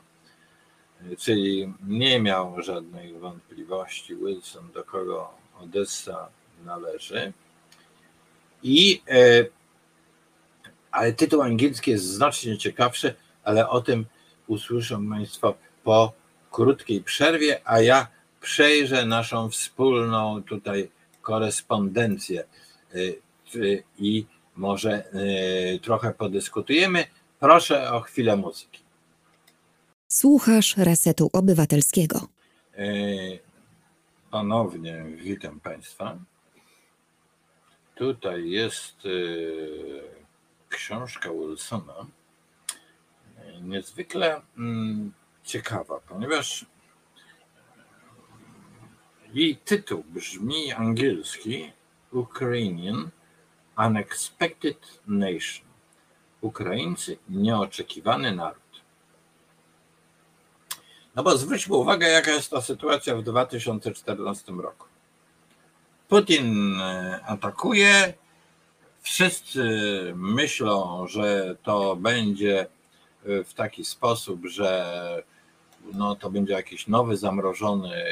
[1.17, 6.29] czyli nie miał żadnej wątpliwości Wilson, do kogo Odessa
[6.65, 7.33] należy.
[8.63, 9.45] I, e,
[10.91, 14.05] ale tytuł angielski jest znacznie ciekawszy, ale o tym
[14.47, 16.13] usłyszą Państwo po
[16.51, 18.07] krótkiej przerwie, a ja
[18.41, 20.89] przejrzę naszą wspólną tutaj
[21.21, 22.43] korespondencję
[22.93, 22.97] e,
[23.97, 24.25] i
[24.59, 27.05] może e, trochę podyskutujemy.
[27.39, 28.83] Proszę o chwilę muzyki.
[30.07, 32.27] Słuchasz Resetu Obywatelskiego.
[34.31, 36.17] Ponownie witam Państwa.
[37.95, 38.95] Tutaj jest
[40.69, 42.05] książka Wilsona.
[43.61, 46.65] Niezwykle mm, ciekawa, ponieważ
[49.33, 51.71] jej tytuł brzmi angielski
[52.11, 53.09] Ukrainian
[53.87, 55.67] Unexpected Nation.
[56.41, 58.81] Ukraińcy nieoczekiwany naród.
[61.15, 64.85] No bo zwróćmy uwagę, jaka jest ta sytuacja w 2014 roku.
[66.07, 68.13] Putin e, atakuje,
[69.01, 69.63] wszyscy
[70.15, 75.23] myślą, że to będzie e, w taki sposób, że
[75.93, 78.03] no, to będzie jakiś nowy, zamrożony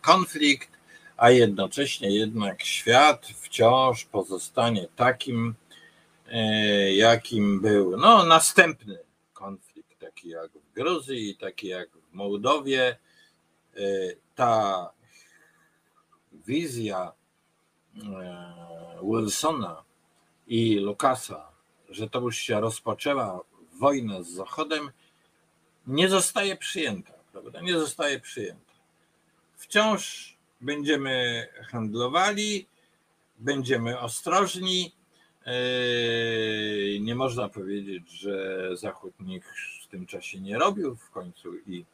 [0.00, 0.75] konflikt,
[1.16, 5.54] a jednocześnie jednak świat wciąż pozostanie takim,
[6.28, 8.98] e, jakim był no, następny
[9.32, 12.96] konflikt, taki jak w Gruzji, taki jak w Mołdowie.
[13.76, 13.80] E,
[14.34, 14.90] ta
[16.32, 17.12] wizja
[17.96, 18.56] e,
[19.02, 19.82] Wilsona
[20.46, 21.48] i Lukasa,
[21.88, 23.40] że to już się rozpoczęła
[23.80, 24.90] wojna z Zachodem,
[25.86, 27.60] nie zostaje przyjęta, prawda?
[27.60, 28.72] Nie zostaje przyjęta.
[29.56, 32.66] Wciąż będziemy handlowali,
[33.38, 34.92] będziemy ostrożni.
[37.00, 39.44] Nie można powiedzieć, że Zachód nic
[39.84, 40.96] w tym czasie nie robił.
[40.96, 41.84] W końcu i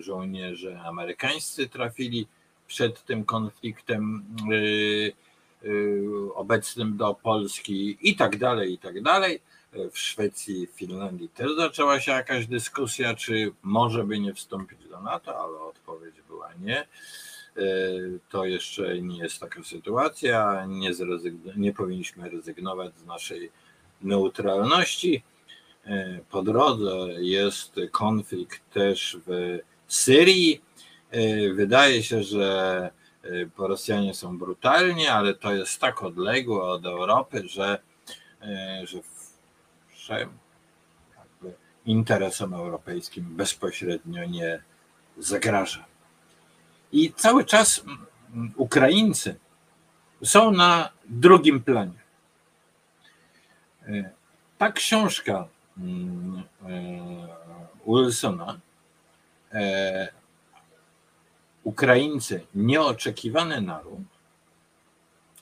[0.00, 2.26] żołnierze amerykańscy trafili
[2.66, 4.24] przed tym konfliktem
[6.34, 9.40] obecnym do Polski i tak dalej, i tak dalej.
[9.92, 15.00] W Szwecji, w Finlandii też zaczęła się jakaś dyskusja, czy może by nie wstąpić do
[15.00, 16.86] NATO, ale odpowiedź była nie.
[18.28, 20.90] To jeszcze nie jest taka sytuacja, nie,
[21.56, 23.50] nie powinniśmy rezygnować z naszej
[24.02, 25.22] neutralności.
[26.30, 30.60] Po drodze jest konflikt też w Syrii.
[31.54, 32.90] Wydaje się, że
[33.58, 37.78] Rosjanie są brutalni, ale to jest tak odległe od Europy, że,
[38.84, 38.98] że,
[39.96, 40.28] że
[41.86, 44.62] interesom europejskim bezpośrednio nie
[45.18, 45.89] zagraża.
[46.92, 47.84] I cały czas
[48.56, 49.36] Ukraińcy
[50.24, 52.00] są na drugim planie.
[54.58, 55.48] Ta książka
[57.86, 58.60] Wilsona,
[61.64, 64.00] Ukraińcy, nieoczekiwany naród,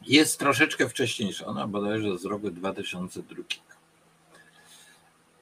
[0.07, 3.43] jest troszeczkę wcześniejsza, ona bodajże z roku 2002.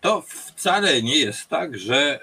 [0.07, 2.21] To wcale nie jest tak, że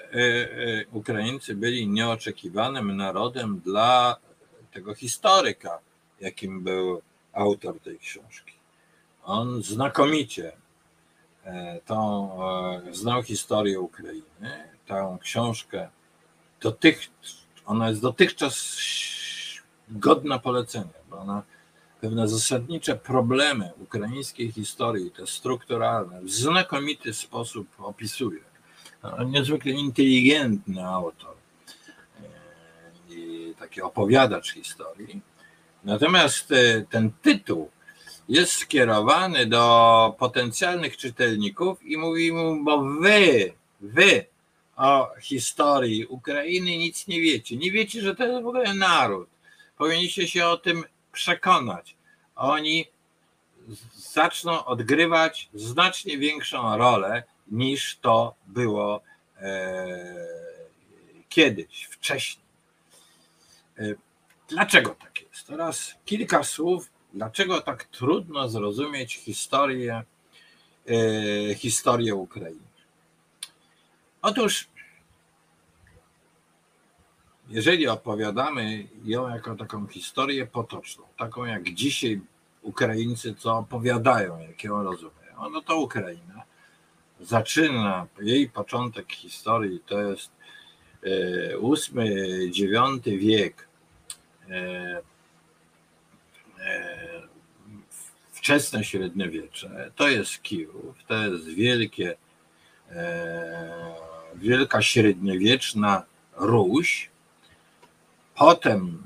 [0.92, 4.16] Ukraińcy byli nieoczekiwanym narodem dla
[4.72, 5.78] tego historyka,
[6.20, 8.52] jakim był autor tej książki.
[9.24, 10.52] On znakomicie
[11.86, 12.30] tą,
[12.90, 14.68] znał historię Ukrainy.
[14.86, 15.88] Tę książkę
[16.60, 16.98] dotych,
[17.66, 18.76] ona jest dotychczas
[19.88, 21.42] godna polecenia, bo ona
[22.04, 28.40] pewne zasadnicze problemy ukraińskiej historii, te strukturalne, w znakomity sposób opisuje.
[29.26, 31.34] Niezwykle inteligentny autor
[33.10, 35.20] i taki opowiadacz historii.
[35.84, 36.54] Natomiast
[36.90, 37.70] ten tytuł
[38.28, 44.26] jest skierowany do potencjalnych czytelników i mówi mu, bo wy, wy
[44.76, 47.56] o historii Ukrainy nic nie wiecie.
[47.56, 49.28] Nie wiecie, że to jest w ogóle naród.
[49.78, 51.96] Powinniście się o tym przekonać.
[52.36, 52.86] Oni
[53.94, 59.00] zaczną odgrywać znacznie większą rolę niż to było
[61.28, 62.44] kiedyś, wcześniej.
[64.48, 65.46] Dlaczego tak jest?
[65.46, 70.02] Teraz kilka słów, dlaczego tak trudno zrozumieć historię,
[71.56, 72.60] historię Ukrainy.
[74.22, 74.68] Otóż,
[77.48, 82.20] jeżeli opowiadamy ją jako taką historię potoczną, taką jak dzisiaj
[82.62, 86.42] Ukraińcy co opowiadają, jak ją rozumieją, no to Ukraina
[87.20, 90.30] zaczyna, jej początek historii to jest
[91.62, 93.68] VIII-IX wiek,
[98.32, 102.16] wczesne średniowiecze, to jest Kijów, to jest wielkie,
[104.34, 106.02] wielka średniowieczna
[106.36, 107.10] Ruś.
[108.34, 109.02] Potem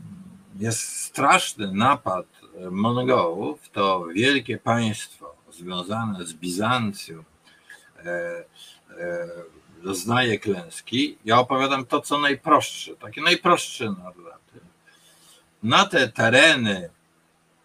[0.59, 2.27] jest straszny napad
[2.71, 7.25] Mongołów, to wielkie państwo związane z Bizancją
[9.83, 11.19] doznaje klęski.
[11.25, 14.61] Ja opowiadam to, co najprostsze, takie najprostsze narraty.
[15.63, 16.91] Na te tereny,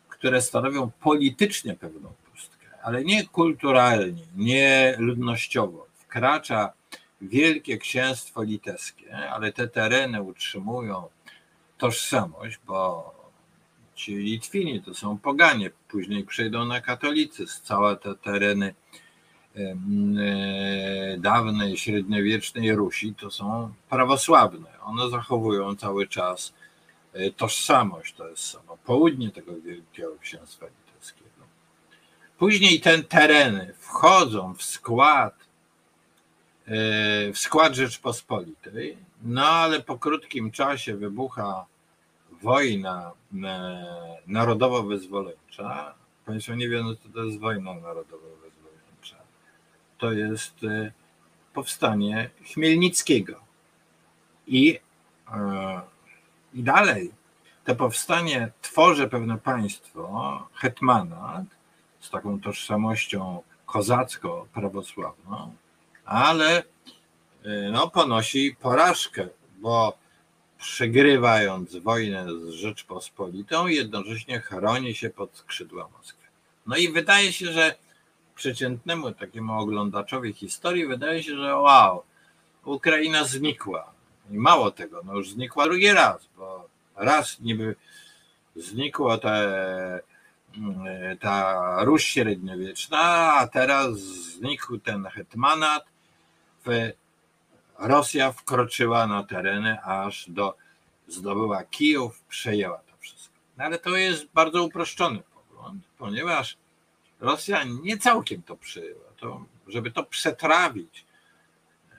[0.09, 6.73] które stanowią politycznie pewną pustkę, ale nie kulturalnie, nie ludnościowo, wkracza
[7.21, 11.07] Wielkie Księstwo Litewskie, ale te tereny utrzymują
[11.83, 13.13] tożsamość, bo
[13.95, 17.63] ci Litwini to są poganie, później przejdą na katolicyzm.
[17.63, 18.73] Całe te tereny
[19.55, 19.75] e,
[21.17, 24.79] dawnej, średniowiecznej Rusi to są prawosławne.
[24.81, 26.53] One zachowują cały czas
[27.13, 31.41] e, tożsamość, to jest samo południe tego Wielkiego Księstwa Litewskiego.
[32.37, 35.35] Później te tereny wchodzą w skład
[37.33, 41.65] w skład Rzeczpospolitej, no ale po krótkim czasie wybucha
[42.43, 43.11] wojna
[43.43, 45.93] e, narodowo-wyzwoleńcza.
[46.25, 49.17] Państwo nie wiedzą, co to jest wojna narodowo-wyzwoleńcza.
[49.97, 50.91] To jest e,
[51.53, 53.39] powstanie Chmielnickiego.
[54.47, 54.79] I,
[55.33, 55.81] e,
[56.53, 57.11] I dalej
[57.65, 61.45] to powstanie tworzy pewne państwo, hetmanat,
[61.99, 65.53] z taką tożsamością kozacko-prawosławną,
[66.05, 66.63] ale
[67.71, 69.27] no, ponosi porażkę,
[69.57, 69.97] bo
[70.63, 76.27] przegrywając wojnę z Rzeczpospolitą, jednocześnie chroni się pod skrzydła Moskwy.
[76.67, 77.75] No i wydaje się, że
[78.35, 82.03] przeciętnemu takiemu oglądaczowi historii wydaje się, że wow,
[82.65, 83.93] Ukraina znikła.
[84.31, 87.75] I mało tego, no już znikła drugi raz, bo raz niby
[88.55, 89.99] znikło te,
[90.57, 95.85] mm, ta Ruś średniowieczna, a teraz znikł ten hetmanat,
[97.83, 100.57] Rosja wkroczyła na tereny aż do,
[101.07, 103.35] zdobyła Kijów, przejęła to wszystko.
[103.57, 106.57] No ale to jest bardzo uproszczony pogląd, ponieważ
[107.19, 109.13] Rosja nie całkiem to przyjęła.
[109.17, 111.05] To, żeby to przetrawić,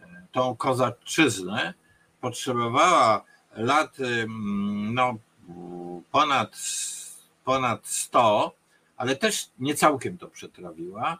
[0.02, 1.74] e, tą kozaczyznę,
[2.20, 3.24] potrzebowała
[3.56, 3.96] lat
[4.94, 5.14] no,
[6.10, 6.56] ponad,
[7.44, 8.54] ponad 100,
[8.96, 11.18] ale też nie całkiem to przetrawiła.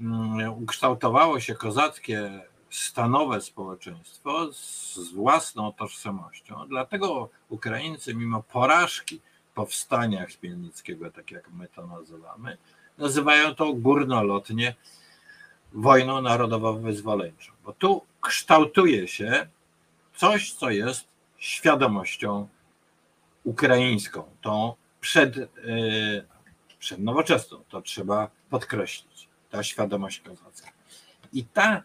[0.00, 2.42] Mm, ukształtowało się kozackie
[2.74, 6.66] stanowe społeczeństwo z własną tożsamością.
[6.68, 9.20] Dlatego Ukraińcy, mimo porażki
[9.54, 12.56] powstania Chmielnickiego, tak jak my to nazywamy,
[12.98, 14.74] nazywają to górnolotnie
[15.72, 17.52] wojną narodowo-wyzwoleńczą.
[17.64, 19.46] Bo tu kształtuje się
[20.16, 21.04] coś, co jest
[21.38, 22.48] świadomością
[23.44, 25.46] ukraińską, tą przed, e,
[26.78, 30.70] przed nowoczesną, to trzeba podkreślić, ta świadomość kozacka.
[31.32, 31.82] I ta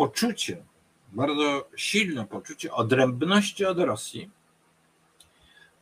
[0.00, 0.64] poczucie,
[1.12, 4.30] bardzo silne poczucie odrębności od Rosji,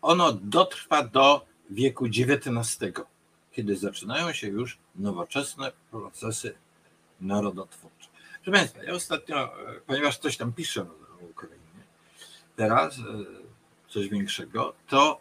[0.02, 2.78] ono dotrwa do wieku XIX,
[3.52, 6.54] kiedy zaczynają się już nowoczesne procesy
[7.20, 8.09] narodotwórcze.
[8.42, 9.52] Proszę Państwa, ja ostatnio,
[9.87, 11.83] ponieważ coś tam piszę o Ukrainie,
[12.57, 13.02] teraz e,
[13.88, 15.20] coś większego, to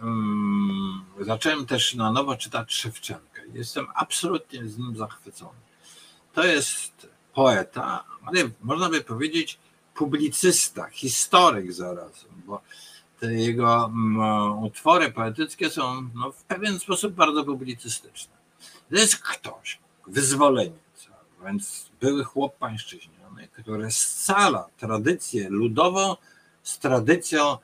[0.00, 3.42] um, zacząłem też na nowo czytać Szewczenkę.
[3.52, 5.58] Jestem absolutnie z nim zachwycony.
[6.34, 9.58] To jest poeta, ale można by powiedzieć
[9.94, 12.62] publicysta, historyk zarazem, bo
[13.20, 18.34] te jego mm, utwory poetyckie są no, w pewien sposób bardzo publicystyczne.
[18.90, 21.08] To jest ktoś, wyzwoleniec,
[21.44, 26.16] więc były chłop pańszczyźniony, który scala tradycję ludową
[26.62, 27.56] z tradycją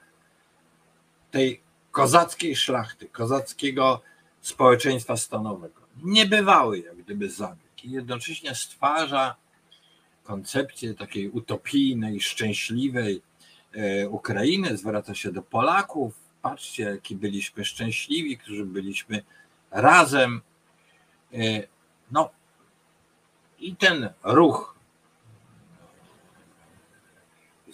[1.30, 1.60] tej
[1.90, 4.00] kozackiej szlachty, kozackiego
[4.40, 5.81] społeczeństwa stanowego.
[6.02, 9.44] Niebywały jak gdyby zabieg i jednocześnie stwarza
[10.25, 13.22] koncepcję takiej utopijnej, szczęśliwej
[13.72, 16.14] e, Ukrainy, zwraca się do Polaków.
[16.42, 19.22] Patrzcie, jaki byliśmy szczęśliwi, którzy byliśmy
[19.70, 20.40] razem.
[21.33, 21.38] E,
[22.10, 22.31] no
[23.58, 24.75] i ten ruch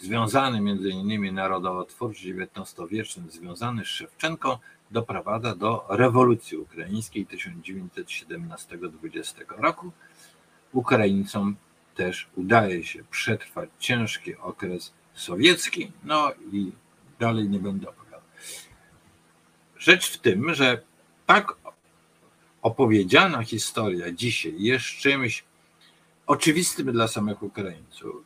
[0.00, 4.56] związany między innymi narodowo-twórczy XIX-wieczny, związany z Szewczenką,
[4.90, 9.92] doprowadza do rewolucji ukraińskiej 1917-20 roku.
[10.72, 11.56] Ukraińcom
[12.00, 16.72] też udaje się przetrwać ciężki okres sowiecki, no i
[17.18, 18.20] dalej nie będę opowiadał.
[19.78, 20.82] Rzecz w tym, że
[21.26, 21.56] tak
[22.62, 25.44] opowiedziana historia dzisiaj jest czymś
[26.26, 28.16] oczywistym dla samych Ukraińców.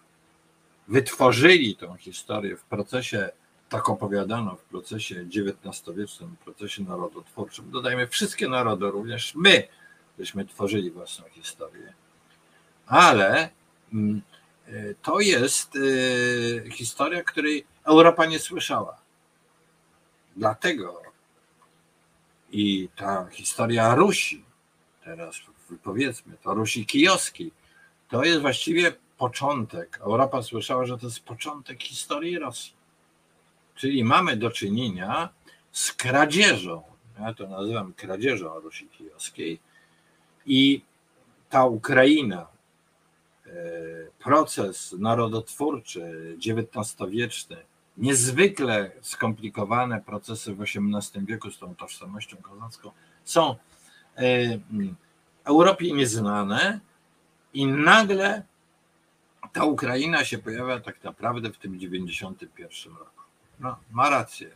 [0.88, 3.30] Wytworzyli tą historię w procesie,
[3.68, 7.70] tak opowiadano w procesie XIX-wiecznym, procesie narodotwórczym.
[7.70, 9.68] Dodajmy, wszystkie narody, również my,
[10.18, 11.92] żeśmy tworzyli własną historię.
[12.86, 13.50] Ale
[15.02, 18.96] to jest y, historia, której Europa nie słyszała.
[20.36, 21.02] Dlatego
[22.52, 24.44] i ta historia Rusi,
[25.04, 25.36] teraz
[25.82, 27.52] powiedzmy, to Rusi Kijowskiej,
[28.08, 29.98] to jest właściwie początek.
[30.00, 32.72] Europa słyszała, że to jest początek historii Rosji.
[33.74, 35.28] Czyli mamy do czynienia
[35.72, 36.82] z kradzieżą,
[37.20, 39.60] ja to nazywam kradzieżą Rusi Kijowskiej
[40.46, 40.82] i
[41.50, 42.53] ta Ukraina, e,
[44.18, 47.56] proces narodotwórczy XIX-wieczny,
[47.96, 52.90] niezwykle skomplikowane procesy w XVIII wieku z tą tożsamością kozacką
[53.24, 53.56] są
[54.16, 54.22] e,
[55.44, 56.80] Europie nieznane
[57.54, 58.42] i nagle
[59.52, 63.22] ta Ukraina się pojawia tak naprawdę w tym 91 roku.
[63.60, 64.50] No, ma rację,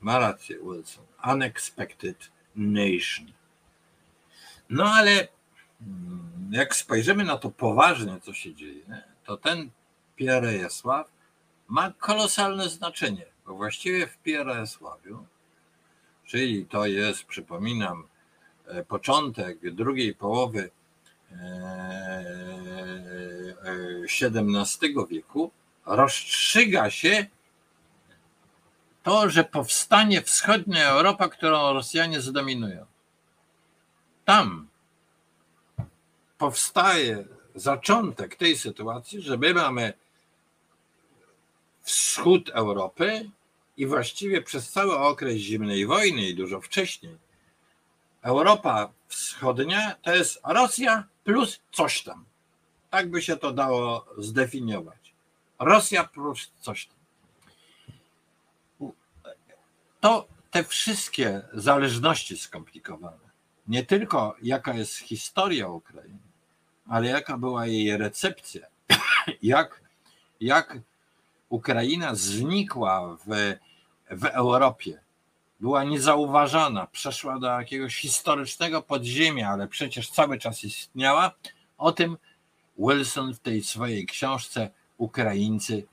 [0.00, 1.04] ma rację Wilson.
[1.24, 3.32] Unexpected nation.
[4.70, 5.28] No ale
[6.50, 9.70] jak spojrzymy na to poważnie, co się dzieje, to ten
[10.16, 11.10] Pierre Jesław
[11.68, 15.26] ma kolosalne znaczenie, bo właściwie w Pieresławiu,
[16.24, 18.04] czyli to jest, przypominam,
[18.66, 20.70] e, początek drugiej połowy
[24.04, 25.50] XVII e, e, wieku,
[25.86, 27.26] rozstrzyga się
[29.02, 32.86] to, że powstanie wschodnia Europa, którą Rosjanie zdominują.
[34.24, 34.69] Tam
[36.40, 37.24] powstaje
[37.54, 39.92] zaczątek tej sytuacji, że my mamy
[41.82, 43.30] wschód Europy
[43.76, 47.16] i właściwie przez cały okres zimnej wojny i dużo wcześniej
[48.22, 52.24] Europa Wschodnia to jest Rosja plus coś tam.
[52.90, 55.14] Tak by się to dało zdefiniować.
[55.58, 56.96] Rosja plus coś tam.
[60.00, 63.30] To te wszystkie zależności skomplikowane,
[63.68, 66.29] nie tylko jaka jest historia Ukrainy,
[66.90, 68.66] ale jaka była jej recepcja,
[69.42, 69.80] jak,
[70.40, 70.78] jak
[71.48, 73.56] Ukraina znikła w,
[74.10, 75.00] w Europie,
[75.60, 81.32] była niezauważana, przeszła do jakiegoś historycznego podziemia, ale przecież cały czas istniała.
[81.78, 82.16] O tym
[82.78, 85.86] Wilson w tej swojej książce Ukraińcy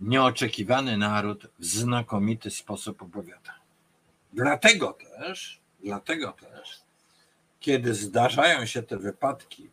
[0.00, 3.54] Nieoczekiwany naród w znakomity sposób opowiada.
[4.32, 6.80] Dlatego też, dlatego też,
[7.60, 9.70] kiedy zdarzają się te wypadki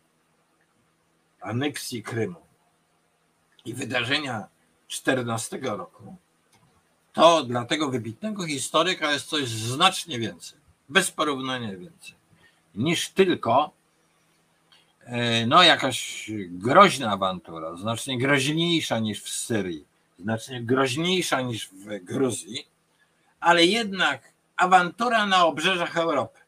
[1.41, 2.41] aneksji Krymu
[3.65, 4.47] i wydarzenia
[4.87, 6.15] 14 roku,
[7.13, 10.59] to dla tego wybitnego historyka jest coś znacznie więcej,
[10.89, 12.15] bez porównania więcej,
[12.75, 13.71] niż tylko
[15.03, 19.85] e, no, jakaś groźna awantura, znacznie groźniejsza niż w Syrii,
[20.19, 22.67] znacznie groźniejsza niż w Gruzji,
[23.39, 26.39] ale jednak awantura na obrzeżach Europy,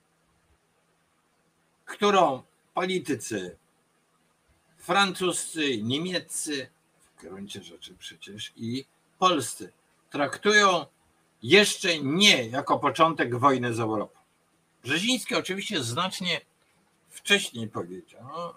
[1.85, 3.58] którą politycy
[4.89, 6.67] francuscy, niemieccy,
[6.99, 8.85] w gruncie rzeczy przecież i
[9.19, 9.71] polscy
[10.09, 10.85] traktują
[11.43, 14.19] jeszcze nie jako początek wojny z Europą.
[14.83, 16.41] Brzeziński oczywiście znacznie
[17.09, 18.53] wcześniej powiedział, no,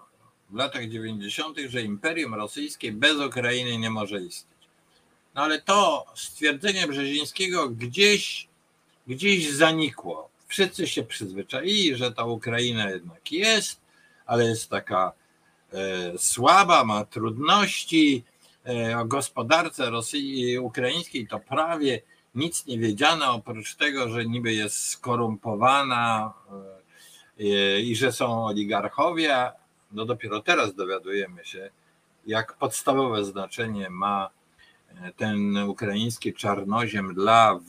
[0.49, 4.67] w latach 90., że Imperium Rosyjskie bez Ukrainy nie może istnieć.
[5.35, 8.47] No ale to stwierdzenie Brzezińskiego gdzieś,
[9.07, 10.29] gdzieś zanikło.
[10.47, 13.79] Wszyscy się przyzwyczaili, że ta Ukraina jednak jest,
[14.25, 15.22] ale jest taka
[16.17, 18.23] słaba, ma trudności,
[18.65, 22.01] E, o gospodarce Rosji ukraińskiej to prawie
[22.35, 26.33] nic nie wiedziano, oprócz tego, że niby jest skorumpowana
[27.39, 29.51] e, i że są oligarchowie.
[29.91, 31.69] No dopiero teraz dowiadujemy się,
[32.25, 34.29] jak podstawowe znaczenie ma
[34.89, 37.59] e, ten ukraiński czarnoziem dla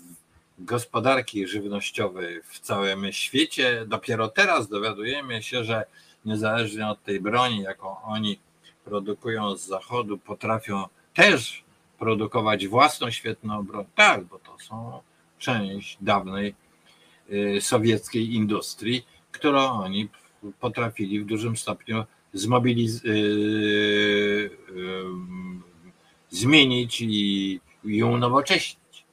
[0.58, 3.84] gospodarki żywnościowej w całym świecie.
[3.86, 5.86] Dopiero teraz dowiadujemy się, że
[6.24, 8.38] niezależnie od tej broni, jaką oni
[8.84, 11.64] produkują z zachodu, potrafią też
[11.98, 13.84] produkować własną świetną broń.
[13.94, 15.00] Tak, bo to są
[15.38, 16.54] część dawnej
[17.32, 20.08] y, sowieckiej industrii, którą oni
[20.60, 23.10] potrafili w dużym stopniu zmobilizować, y,
[24.70, 25.10] y,
[26.30, 29.04] zmienić i, i unowocześnić.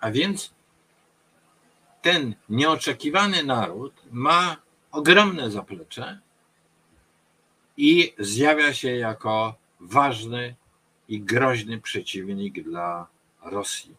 [0.00, 0.54] A więc
[2.02, 4.56] ten nieoczekiwany naród ma
[4.92, 6.20] ogromne zaplecze,
[7.76, 10.54] i zjawia się jako ważny
[11.08, 13.06] i groźny przeciwnik dla
[13.42, 13.94] Rosji.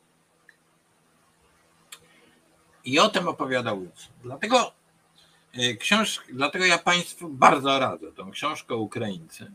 [2.85, 4.13] I o tym opowiadał Wilson.
[4.23, 4.71] Dlatego,
[5.53, 9.51] e, książ, dlatego ja Państwu bardzo radzę tą książkę Ukraińcy,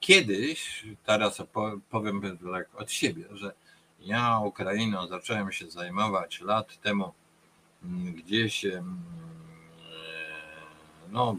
[0.00, 1.42] kiedyś, teraz
[1.90, 3.52] powiem tak od siebie, że
[4.00, 7.12] ja Ukrainą zacząłem się zajmować lat temu
[7.82, 9.04] mm, gdzieś mm,
[11.10, 11.36] no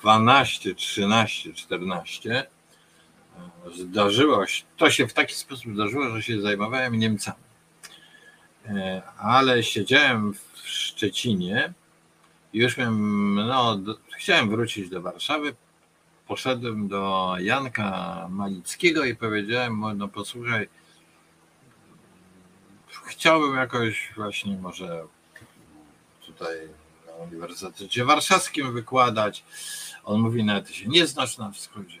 [0.00, 2.46] 12, 13, 14
[3.74, 7.38] zdarzyło się, to się w taki sposób zdarzyło, że się zajmowałem Niemcami.
[8.66, 11.72] E, ale siedziałem w Szczecinie
[12.52, 13.78] i już miałem, no,
[14.16, 15.54] chciałem wrócić do Warszawy.
[16.26, 20.68] Poszedłem do Janka Malickiego i powiedziałem no posłuchaj,
[23.06, 25.04] chciałbym jakoś właśnie może
[26.26, 26.56] tutaj
[27.18, 29.44] Uniwersytecie Warszawskim wykładać.
[30.04, 32.00] On mówi, no się nie znasz na wschodzie.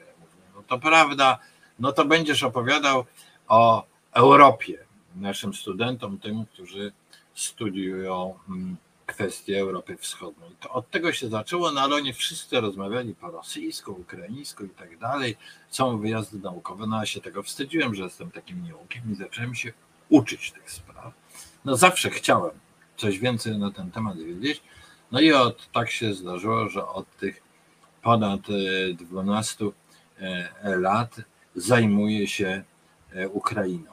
[0.54, 1.38] No to prawda,
[1.78, 3.04] no to będziesz opowiadał
[3.48, 4.78] o Europie
[5.16, 6.92] naszym studentom, tym, którzy
[7.34, 10.50] studiują mm, kwestie Europy Wschodniej.
[10.60, 14.98] To od tego się zaczęło, no ale oni wszyscy rozmawiali po rosyjsku, ukraińsku i tak
[14.98, 15.36] dalej.
[15.70, 19.72] Są wyjazdy naukowe, no a się tego wstydziłem, że jestem takim nieukiem i zacząłem się
[20.08, 21.12] uczyć tych spraw.
[21.64, 22.50] No zawsze chciałem
[22.96, 24.62] coś więcej na ten temat wiedzieć.
[25.12, 27.42] No i od, tak się zdarzyło, że od tych
[28.02, 28.40] ponad
[28.94, 29.70] 12 e,
[30.62, 31.20] e, lat
[31.54, 32.62] zajmuję się
[33.12, 33.90] e, Ukrainą.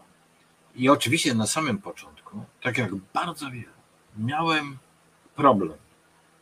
[0.76, 3.74] I oczywiście na samym początku, tak jak bardzo wiele,
[4.18, 4.78] miałem
[5.36, 5.78] problem.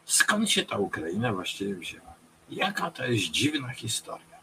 [0.05, 2.13] Skąd się ta Ukraina właściwie wzięła?
[2.49, 4.39] Jaka to jest dziwna historia?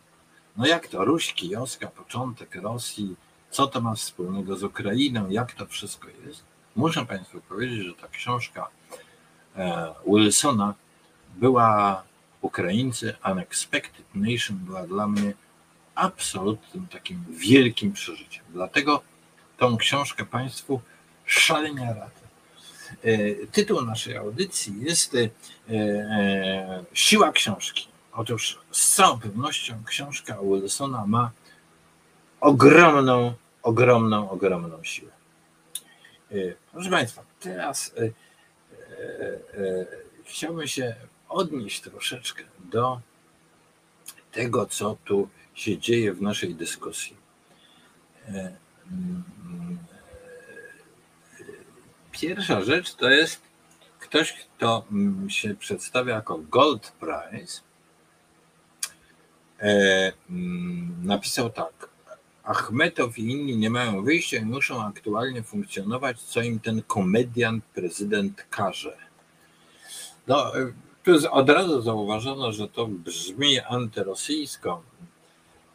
[0.57, 3.17] No jak to Ruś Kijowska, początek Rosji,
[3.51, 6.45] co to ma wspólnego z Ukrainą, jak to wszystko jest?
[6.77, 8.69] Muszę Państwu powiedzieć, że ta książka
[10.07, 10.75] Wilsona
[11.37, 12.03] była
[12.41, 15.33] Ukraińcy Unexpected Nation była dla mnie
[15.95, 18.45] absolutnym takim wielkim przeżyciem.
[18.53, 19.03] Dlatego
[19.59, 20.81] tą książkę Państwu
[21.25, 22.21] szalenie radzę.
[23.03, 25.29] E, tytuł naszej audycji jest e,
[25.71, 27.89] e, Siła książki.
[28.13, 31.31] Otóż z całą pewnością książka Wilsona ma
[32.41, 35.11] ogromną, ogromną, ogromną siłę.
[36.73, 37.95] Proszę Państwa, teraz
[40.25, 40.95] chciałbym się
[41.29, 43.01] odnieść troszeczkę do
[44.33, 47.17] tego, co tu się dzieje w naszej dyskusji.
[52.13, 53.41] Pierwsza rzecz to jest
[53.99, 54.85] ktoś, kto
[55.29, 57.61] się przedstawia jako Gold Prize.
[59.61, 60.13] E,
[61.03, 61.90] napisał tak.
[62.51, 68.47] Achmetow i inni nie mają wyjścia i muszą aktualnie funkcjonować, co im ten komediant, prezydent
[68.51, 68.97] każe.
[70.27, 70.53] No,
[71.03, 74.83] tu od razu zauważono, że to brzmi antyrosyjsko,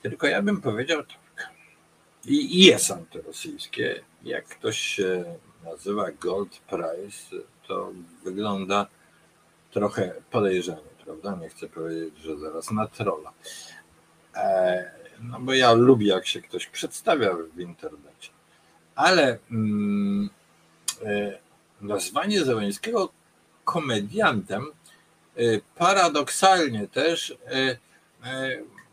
[0.02, 1.50] tylko ja bym powiedział tak.
[2.26, 4.04] I jest antyrosyjskie.
[4.24, 5.26] Jak ktoś się
[5.64, 7.92] nazywa Gold Prize, to
[8.24, 8.88] wygląda
[9.72, 11.38] trochę podejrzanie, prawda?
[11.42, 13.34] Nie chcę powiedzieć, że zaraz na trolla.
[14.36, 18.30] E, no bo ja lubię, jak się ktoś przedstawia w internecie.
[18.96, 20.30] Ale mm,
[21.04, 21.40] e,
[21.82, 23.10] nazwanie Zełęńskiego
[23.64, 24.66] komediantem
[25.36, 25.42] e,
[25.76, 27.38] paradoksalnie też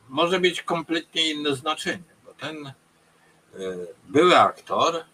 [0.09, 2.73] może mieć kompletnie inne znaczenie, bo ten
[4.09, 5.05] były aktor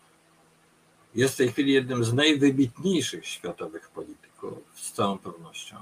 [1.15, 5.77] jest w tej chwili jednym z najwybitniejszych światowych polityków, z całą pewnością.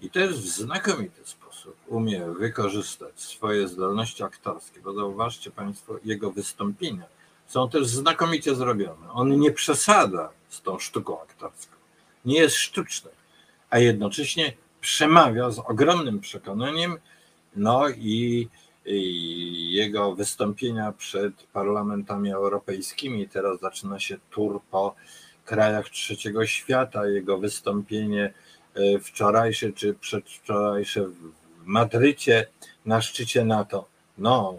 [0.00, 7.04] I też w znakomity sposób umie wykorzystać swoje zdolności aktorskie, bo zauważcie Państwo, jego wystąpienia
[7.46, 9.12] są też znakomicie zrobione.
[9.12, 11.76] On nie przesada z tą sztuką aktorską,
[12.24, 13.10] nie jest sztuczny,
[13.70, 16.98] a jednocześnie przemawia z ogromnym przekonaniem,
[17.56, 18.48] no i
[19.70, 23.28] jego wystąpienia przed parlamentami europejskimi.
[23.28, 24.94] Teraz zaczyna się tur po
[25.44, 27.08] krajach trzeciego świata.
[27.08, 28.34] Jego wystąpienie
[29.02, 31.32] wczorajsze czy przedwczorajsze w
[31.64, 32.46] Madrycie
[32.86, 33.88] na szczycie NATO.
[34.18, 34.54] No,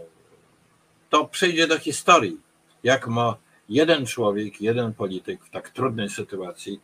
[1.10, 2.38] to przejdzie do historii.
[2.84, 3.36] Jak ma
[3.70, 6.82] jeden człowiek, jeden polityk w tak trudnej sytuacji,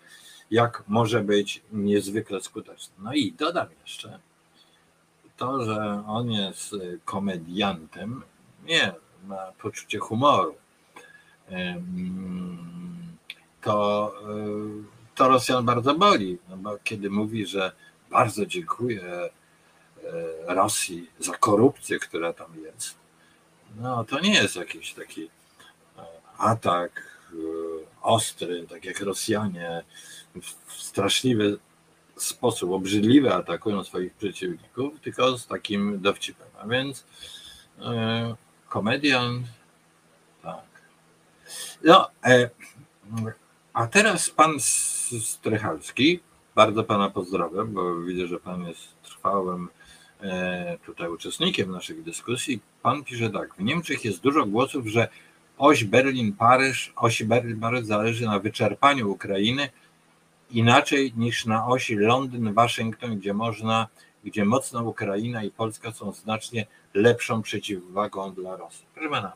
[0.51, 2.93] jak może być niezwykle skuteczny.
[2.99, 4.19] No i dodam jeszcze,
[5.37, 6.75] to, że on jest
[7.05, 8.23] komediantem,
[8.65, 8.93] nie,
[9.27, 10.55] ma poczucie humoru,
[13.61, 14.13] to,
[15.15, 17.71] to Rosjan bardzo boli, no bo kiedy mówi, że
[18.09, 19.29] bardzo dziękuję e,
[20.47, 22.95] Rosji za korupcję, która tam jest,
[23.75, 25.29] no to nie jest jakiś taki e,
[26.37, 27.35] atak e,
[28.01, 29.83] ostry, tak jak Rosjanie
[30.67, 31.57] w straszliwy
[32.17, 36.47] sposób obrzydliwy atakują swoich przeciwników, tylko z takim dowcipem.
[36.59, 37.05] A więc
[38.69, 39.43] komedian,
[40.43, 40.65] tak.
[41.83, 42.49] No, e,
[43.73, 44.59] a teraz pan
[45.21, 46.19] Strychalski,
[46.55, 49.69] bardzo pana pozdrawiam, bo widzę, że pan jest trwałym
[50.21, 55.07] e, tutaj uczestnikiem naszych dyskusji, pan pisze tak, w Niemczech jest dużo głosów, że
[55.57, 59.69] oś Berlin-Paryż, osi Berlin-Paryż zależy na wyczerpaniu Ukrainy
[60.51, 63.87] inaczej niż na osi Londyn-Waszyngton, gdzie można,
[64.23, 68.85] gdzie mocna Ukraina i Polska są znacznie lepszą przeciwwagą dla Rosji.
[68.93, 69.33] Proszę pana,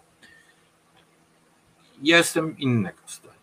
[2.02, 3.37] jestem innego zdania.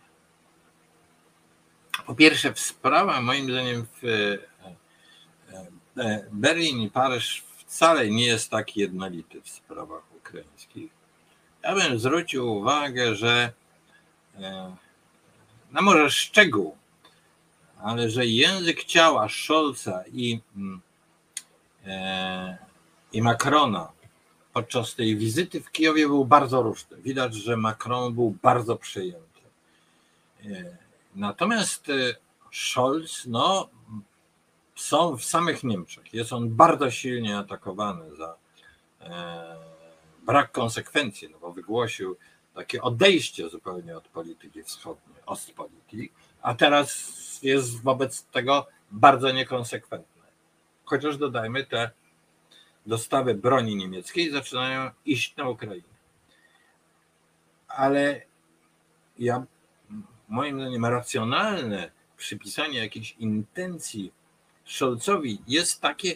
[2.05, 8.77] Po pierwsze, sprawa moim zdaniem w e, e, Berlin i Paryż wcale nie jest tak
[8.77, 10.91] jednolity w sprawach ukraińskich.
[11.63, 13.53] Ja bym zwrócił uwagę, że
[14.39, 14.75] e,
[15.71, 16.75] no może szczegół,
[17.81, 20.81] ale że język ciała Scholza i, mm,
[23.13, 23.91] i Macrona
[24.53, 26.97] podczas tej wizyty w Kijowie był bardzo różny.
[26.97, 29.41] Widać, że Macron był bardzo przejęty.
[31.15, 32.15] Natomiast e,
[32.51, 33.69] Scholz, no,
[34.75, 36.13] są w samych Niemczech.
[36.13, 38.35] Jest on bardzo silnie atakowany za
[39.01, 39.55] e,
[40.25, 42.17] brak konsekwencji, no bo wygłosił
[42.53, 47.11] takie odejście zupełnie od polityki wschodniej, Ostpolitik, a teraz
[47.43, 50.23] jest wobec tego bardzo niekonsekwentny.
[50.85, 51.91] Chociaż dodajmy, te
[52.85, 55.95] dostawy broni niemieckiej zaczynają iść na Ukrainę.
[57.67, 58.21] Ale
[59.19, 59.45] ja
[60.29, 64.11] moim zdaniem racjonalne przypisanie jakiejś intencji
[64.65, 66.15] Scholzowi jest takie,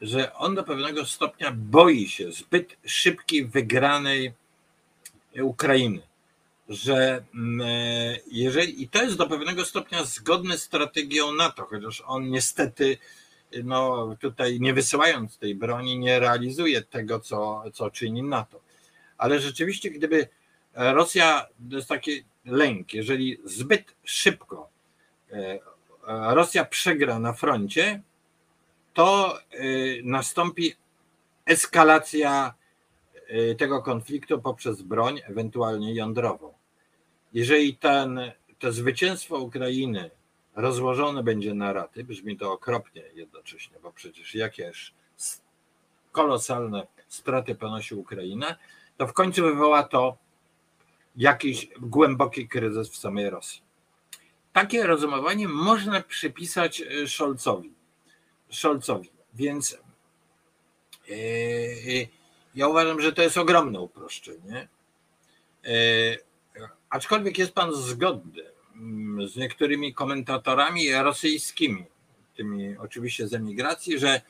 [0.00, 4.32] że on do pewnego stopnia boi się zbyt szybkiej wygranej
[5.42, 6.02] Ukrainy.
[6.68, 12.02] Że mm, e, jeżeli, i to jest do pewnego stopnia zgodne z strategią NATO, chociaż
[12.06, 12.98] on niestety,
[13.64, 18.60] no tutaj nie wysyłając tej broni, nie realizuje tego, co, co czyni NATO.
[19.18, 20.28] Ale rzeczywiście, gdyby
[20.74, 22.12] Rosja, to jest takie
[22.44, 24.70] lęk, jeżeli zbyt szybko
[25.32, 25.58] e,
[26.34, 28.02] Rosja przegra na froncie,
[28.94, 29.62] to e,
[30.04, 30.74] nastąpi
[31.46, 32.54] eskalacja
[33.28, 36.54] e, tego konfliktu poprzez broń, ewentualnie jądrową.
[37.32, 38.20] Jeżeli ten,
[38.58, 40.10] to zwycięstwo Ukrainy
[40.54, 44.94] rozłożone będzie na raty, brzmi to okropnie jednocześnie, bo przecież jakież
[46.12, 48.56] kolosalne straty ponosi Ukraina,
[48.96, 50.16] to w końcu wywoła to
[51.16, 53.62] jakiś głęboki kryzys w samej Rosji.
[54.52, 57.72] Takie rozumowanie można przypisać e, Scholzowi.
[58.50, 59.10] Scholzowi.
[59.34, 59.78] Więc
[61.08, 62.08] yy,
[62.54, 64.68] ja uważam, że to jest ogromne uproszczenie.
[65.64, 65.70] Yy,
[66.90, 68.42] aczkolwiek jest pan zgodny
[68.74, 71.84] mm, z niektórymi komentatorami rosyjskimi,
[72.36, 74.20] tymi oczywiście z emigracji, że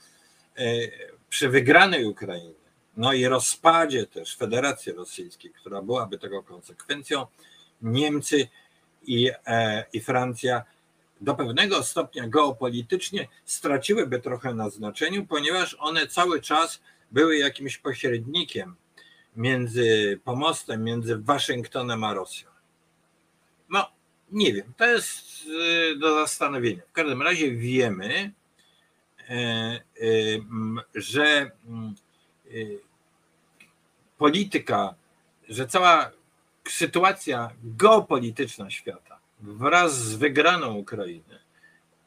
[1.29, 2.60] przy wygranej Ukrainie
[3.01, 7.27] no i rozpadzie też Federacji Rosyjskiej, która byłaby tego konsekwencją,
[7.83, 8.49] Niemcy
[9.03, 10.65] i, e, i Francja
[11.21, 16.81] do pewnego stopnia geopolitycznie straciłyby trochę na znaczeniu, ponieważ one cały czas
[17.11, 18.77] były jakimś pośrednikiem
[19.37, 22.49] między pomostem, między Waszyngtonem a Rosją.
[23.69, 23.91] No,
[24.33, 25.47] nie wiem, to jest
[25.93, 26.83] e, do zastanowienia.
[26.89, 28.33] W każdym razie wiemy,
[29.29, 29.81] e,
[30.95, 31.51] że
[32.55, 32.81] Y,
[34.21, 34.95] polityka,
[35.49, 36.11] że cała
[36.69, 41.39] sytuacja geopolityczna świata wraz z wygraną Ukrainy,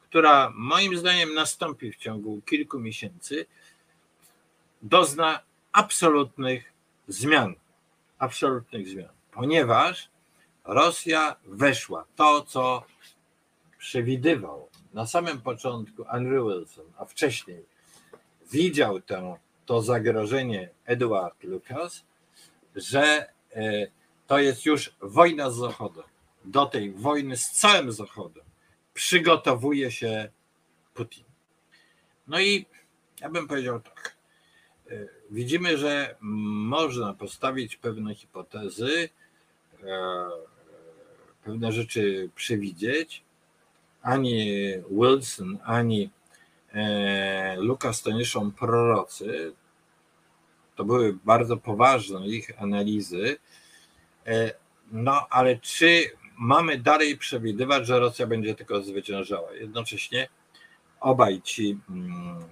[0.00, 3.46] która moim zdaniem nastąpi w ciągu kilku miesięcy,
[4.82, 5.40] dozna
[5.72, 6.72] absolutnych
[7.08, 7.54] zmian.
[8.18, 10.08] Absolutnych zmian, ponieważ
[10.64, 12.84] Rosja weszła to, co
[13.78, 17.64] przewidywał na samym początku Andrew Wilson, a wcześniej
[18.52, 22.04] widział tę to zagrożenie Edward Lucas,
[22.76, 23.86] że e,
[24.26, 26.04] to jest już wojna z Zachodem.
[26.44, 28.44] Do tej wojny z całym Zachodem
[28.94, 30.28] przygotowuje się
[30.94, 31.24] Putin.
[32.26, 32.66] No i
[33.20, 34.16] ja bym powiedział tak.
[34.90, 39.08] E, widzimy, że można postawić pewne hipotezy,
[39.82, 40.28] e,
[41.44, 43.24] pewne rzeczy przewidzieć.
[44.02, 46.10] Ani Wilson, ani
[47.56, 49.54] Lukas to nie są prorocy.
[50.76, 53.36] To były bardzo poważne ich analizy.
[54.26, 54.52] E,
[54.92, 59.52] no ale czy mamy dalej przewidywać, że Rosja będzie tylko zwyciężała?
[59.52, 60.28] Jednocześnie
[61.00, 62.44] obaj ci mm,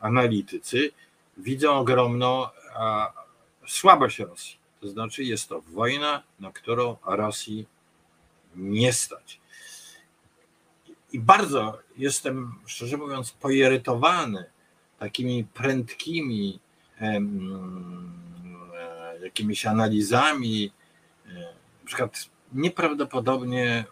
[0.00, 0.92] analitycy
[1.36, 2.46] widzą ogromną
[3.66, 4.56] słabość Rosji.
[4.80, 7.66] To znaczy, jest to wojna, na którą Rosji
[8.54, 9.39] nie stać.
[11.12, 14.44] I bardzo jestem, szczerze mówiąc, poirytowany
[14.98, 16.60] takimi prędkimi
[17.00, 17.20] e,
[19.22, 20.72] jakimiś analizami.
[21.26, 21.32] E,
[21.80, 23.84] na przykład nieprawdopodobnie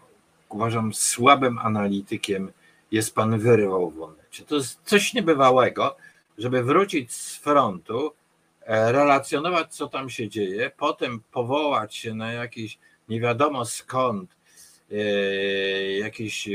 [0.48, 2.52] uważam słabym analitykiem
[2.90, 4.44] jest pan Wyrywał w Onecie.
[4.44, 5.96] To jest coś niebywałego,
[6.38, 8.12] żeby wrócić z frontu,
[8.62, 14.38] e, relacjonować, co tam się dzieje, potem powołać się na jakiś nie wiadomo skąd,
[15.98, 16.48] jakichś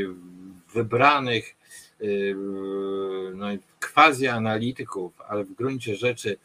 [0.73, 1.55] wybranych
[2.01, 2.05] e,
[3.33, 3.47] no,
[3.93, 6.37] quasi analityków, ale w gruncie rzeczy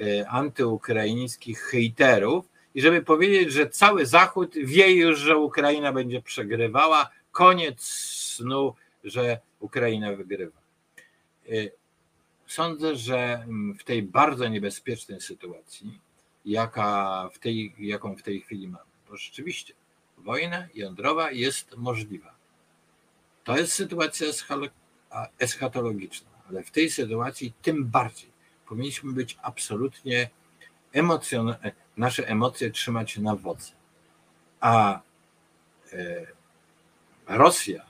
[0.00, 7.10] e, antyukraińskich hejterów i żeby powiedzieć, że cały Zachód wie już, że Ukraina będzie przegrywała,
[7.32, 8.74] koniec snu,
[9.04, 10.60] że Ukraina wygrywa.
[11.48, 11.52] E,
[12.46, 16.00] Sądzę, że mm, w tej bardzo niebezpiecznej sytuacji,
[16.44, 19.74] jaka w tej, jaką w tej chwili mamy, bo rzeczywiście
[20.18, 22.35] wojna jądrowa jest możliwa.
[23.46, 24.26] To jest sytuacja
[25.38, 28.30] eschatologiczna, ale w tej sytuacji tym bardziej
[28.68, 30.30] powinniśmy być absolutnie
[30.92, 31.60] emocjonalni,
[31.96, 33.72] nasze emocje trzymać na wodze.
[34.60, 35.00] A
[35.92, 36.26] e,
[37.26, 37.86] Rosja,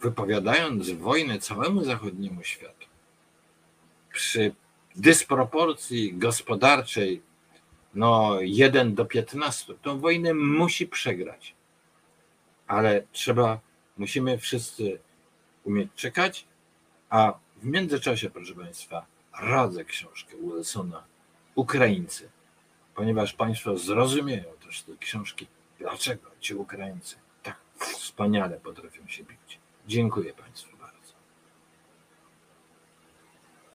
[0.00, 2.86] wypowiadając wojnę całemu zachodniemu światu,
[4.12, 4.54] przy
[4.96, 7.22] dysproporcji gospodarczej
[7.94, 11.54] no 1 do 15, tą wojnę musi przegrać.
[12.66, 13.60] Ale trzeba,
[13.96, 14.98] musimy wszyscy
[15.64, 16.46] umieć czekać,
[17.10, 19.06] a w międzyczasie, proszę Państwa,
[19.40, 21.04] radzę książkę Wilsona
[21.54, 22.28] Ukraińcy,
[22.94, 25.46] ponieważ Państwo zrozumieją też z tej książki,
[25.78, 29.58] dlaczego ci Ukraińcy tak wspaniale potrafią się bić.
[29.86, 30.73] Dziękuję Państwu.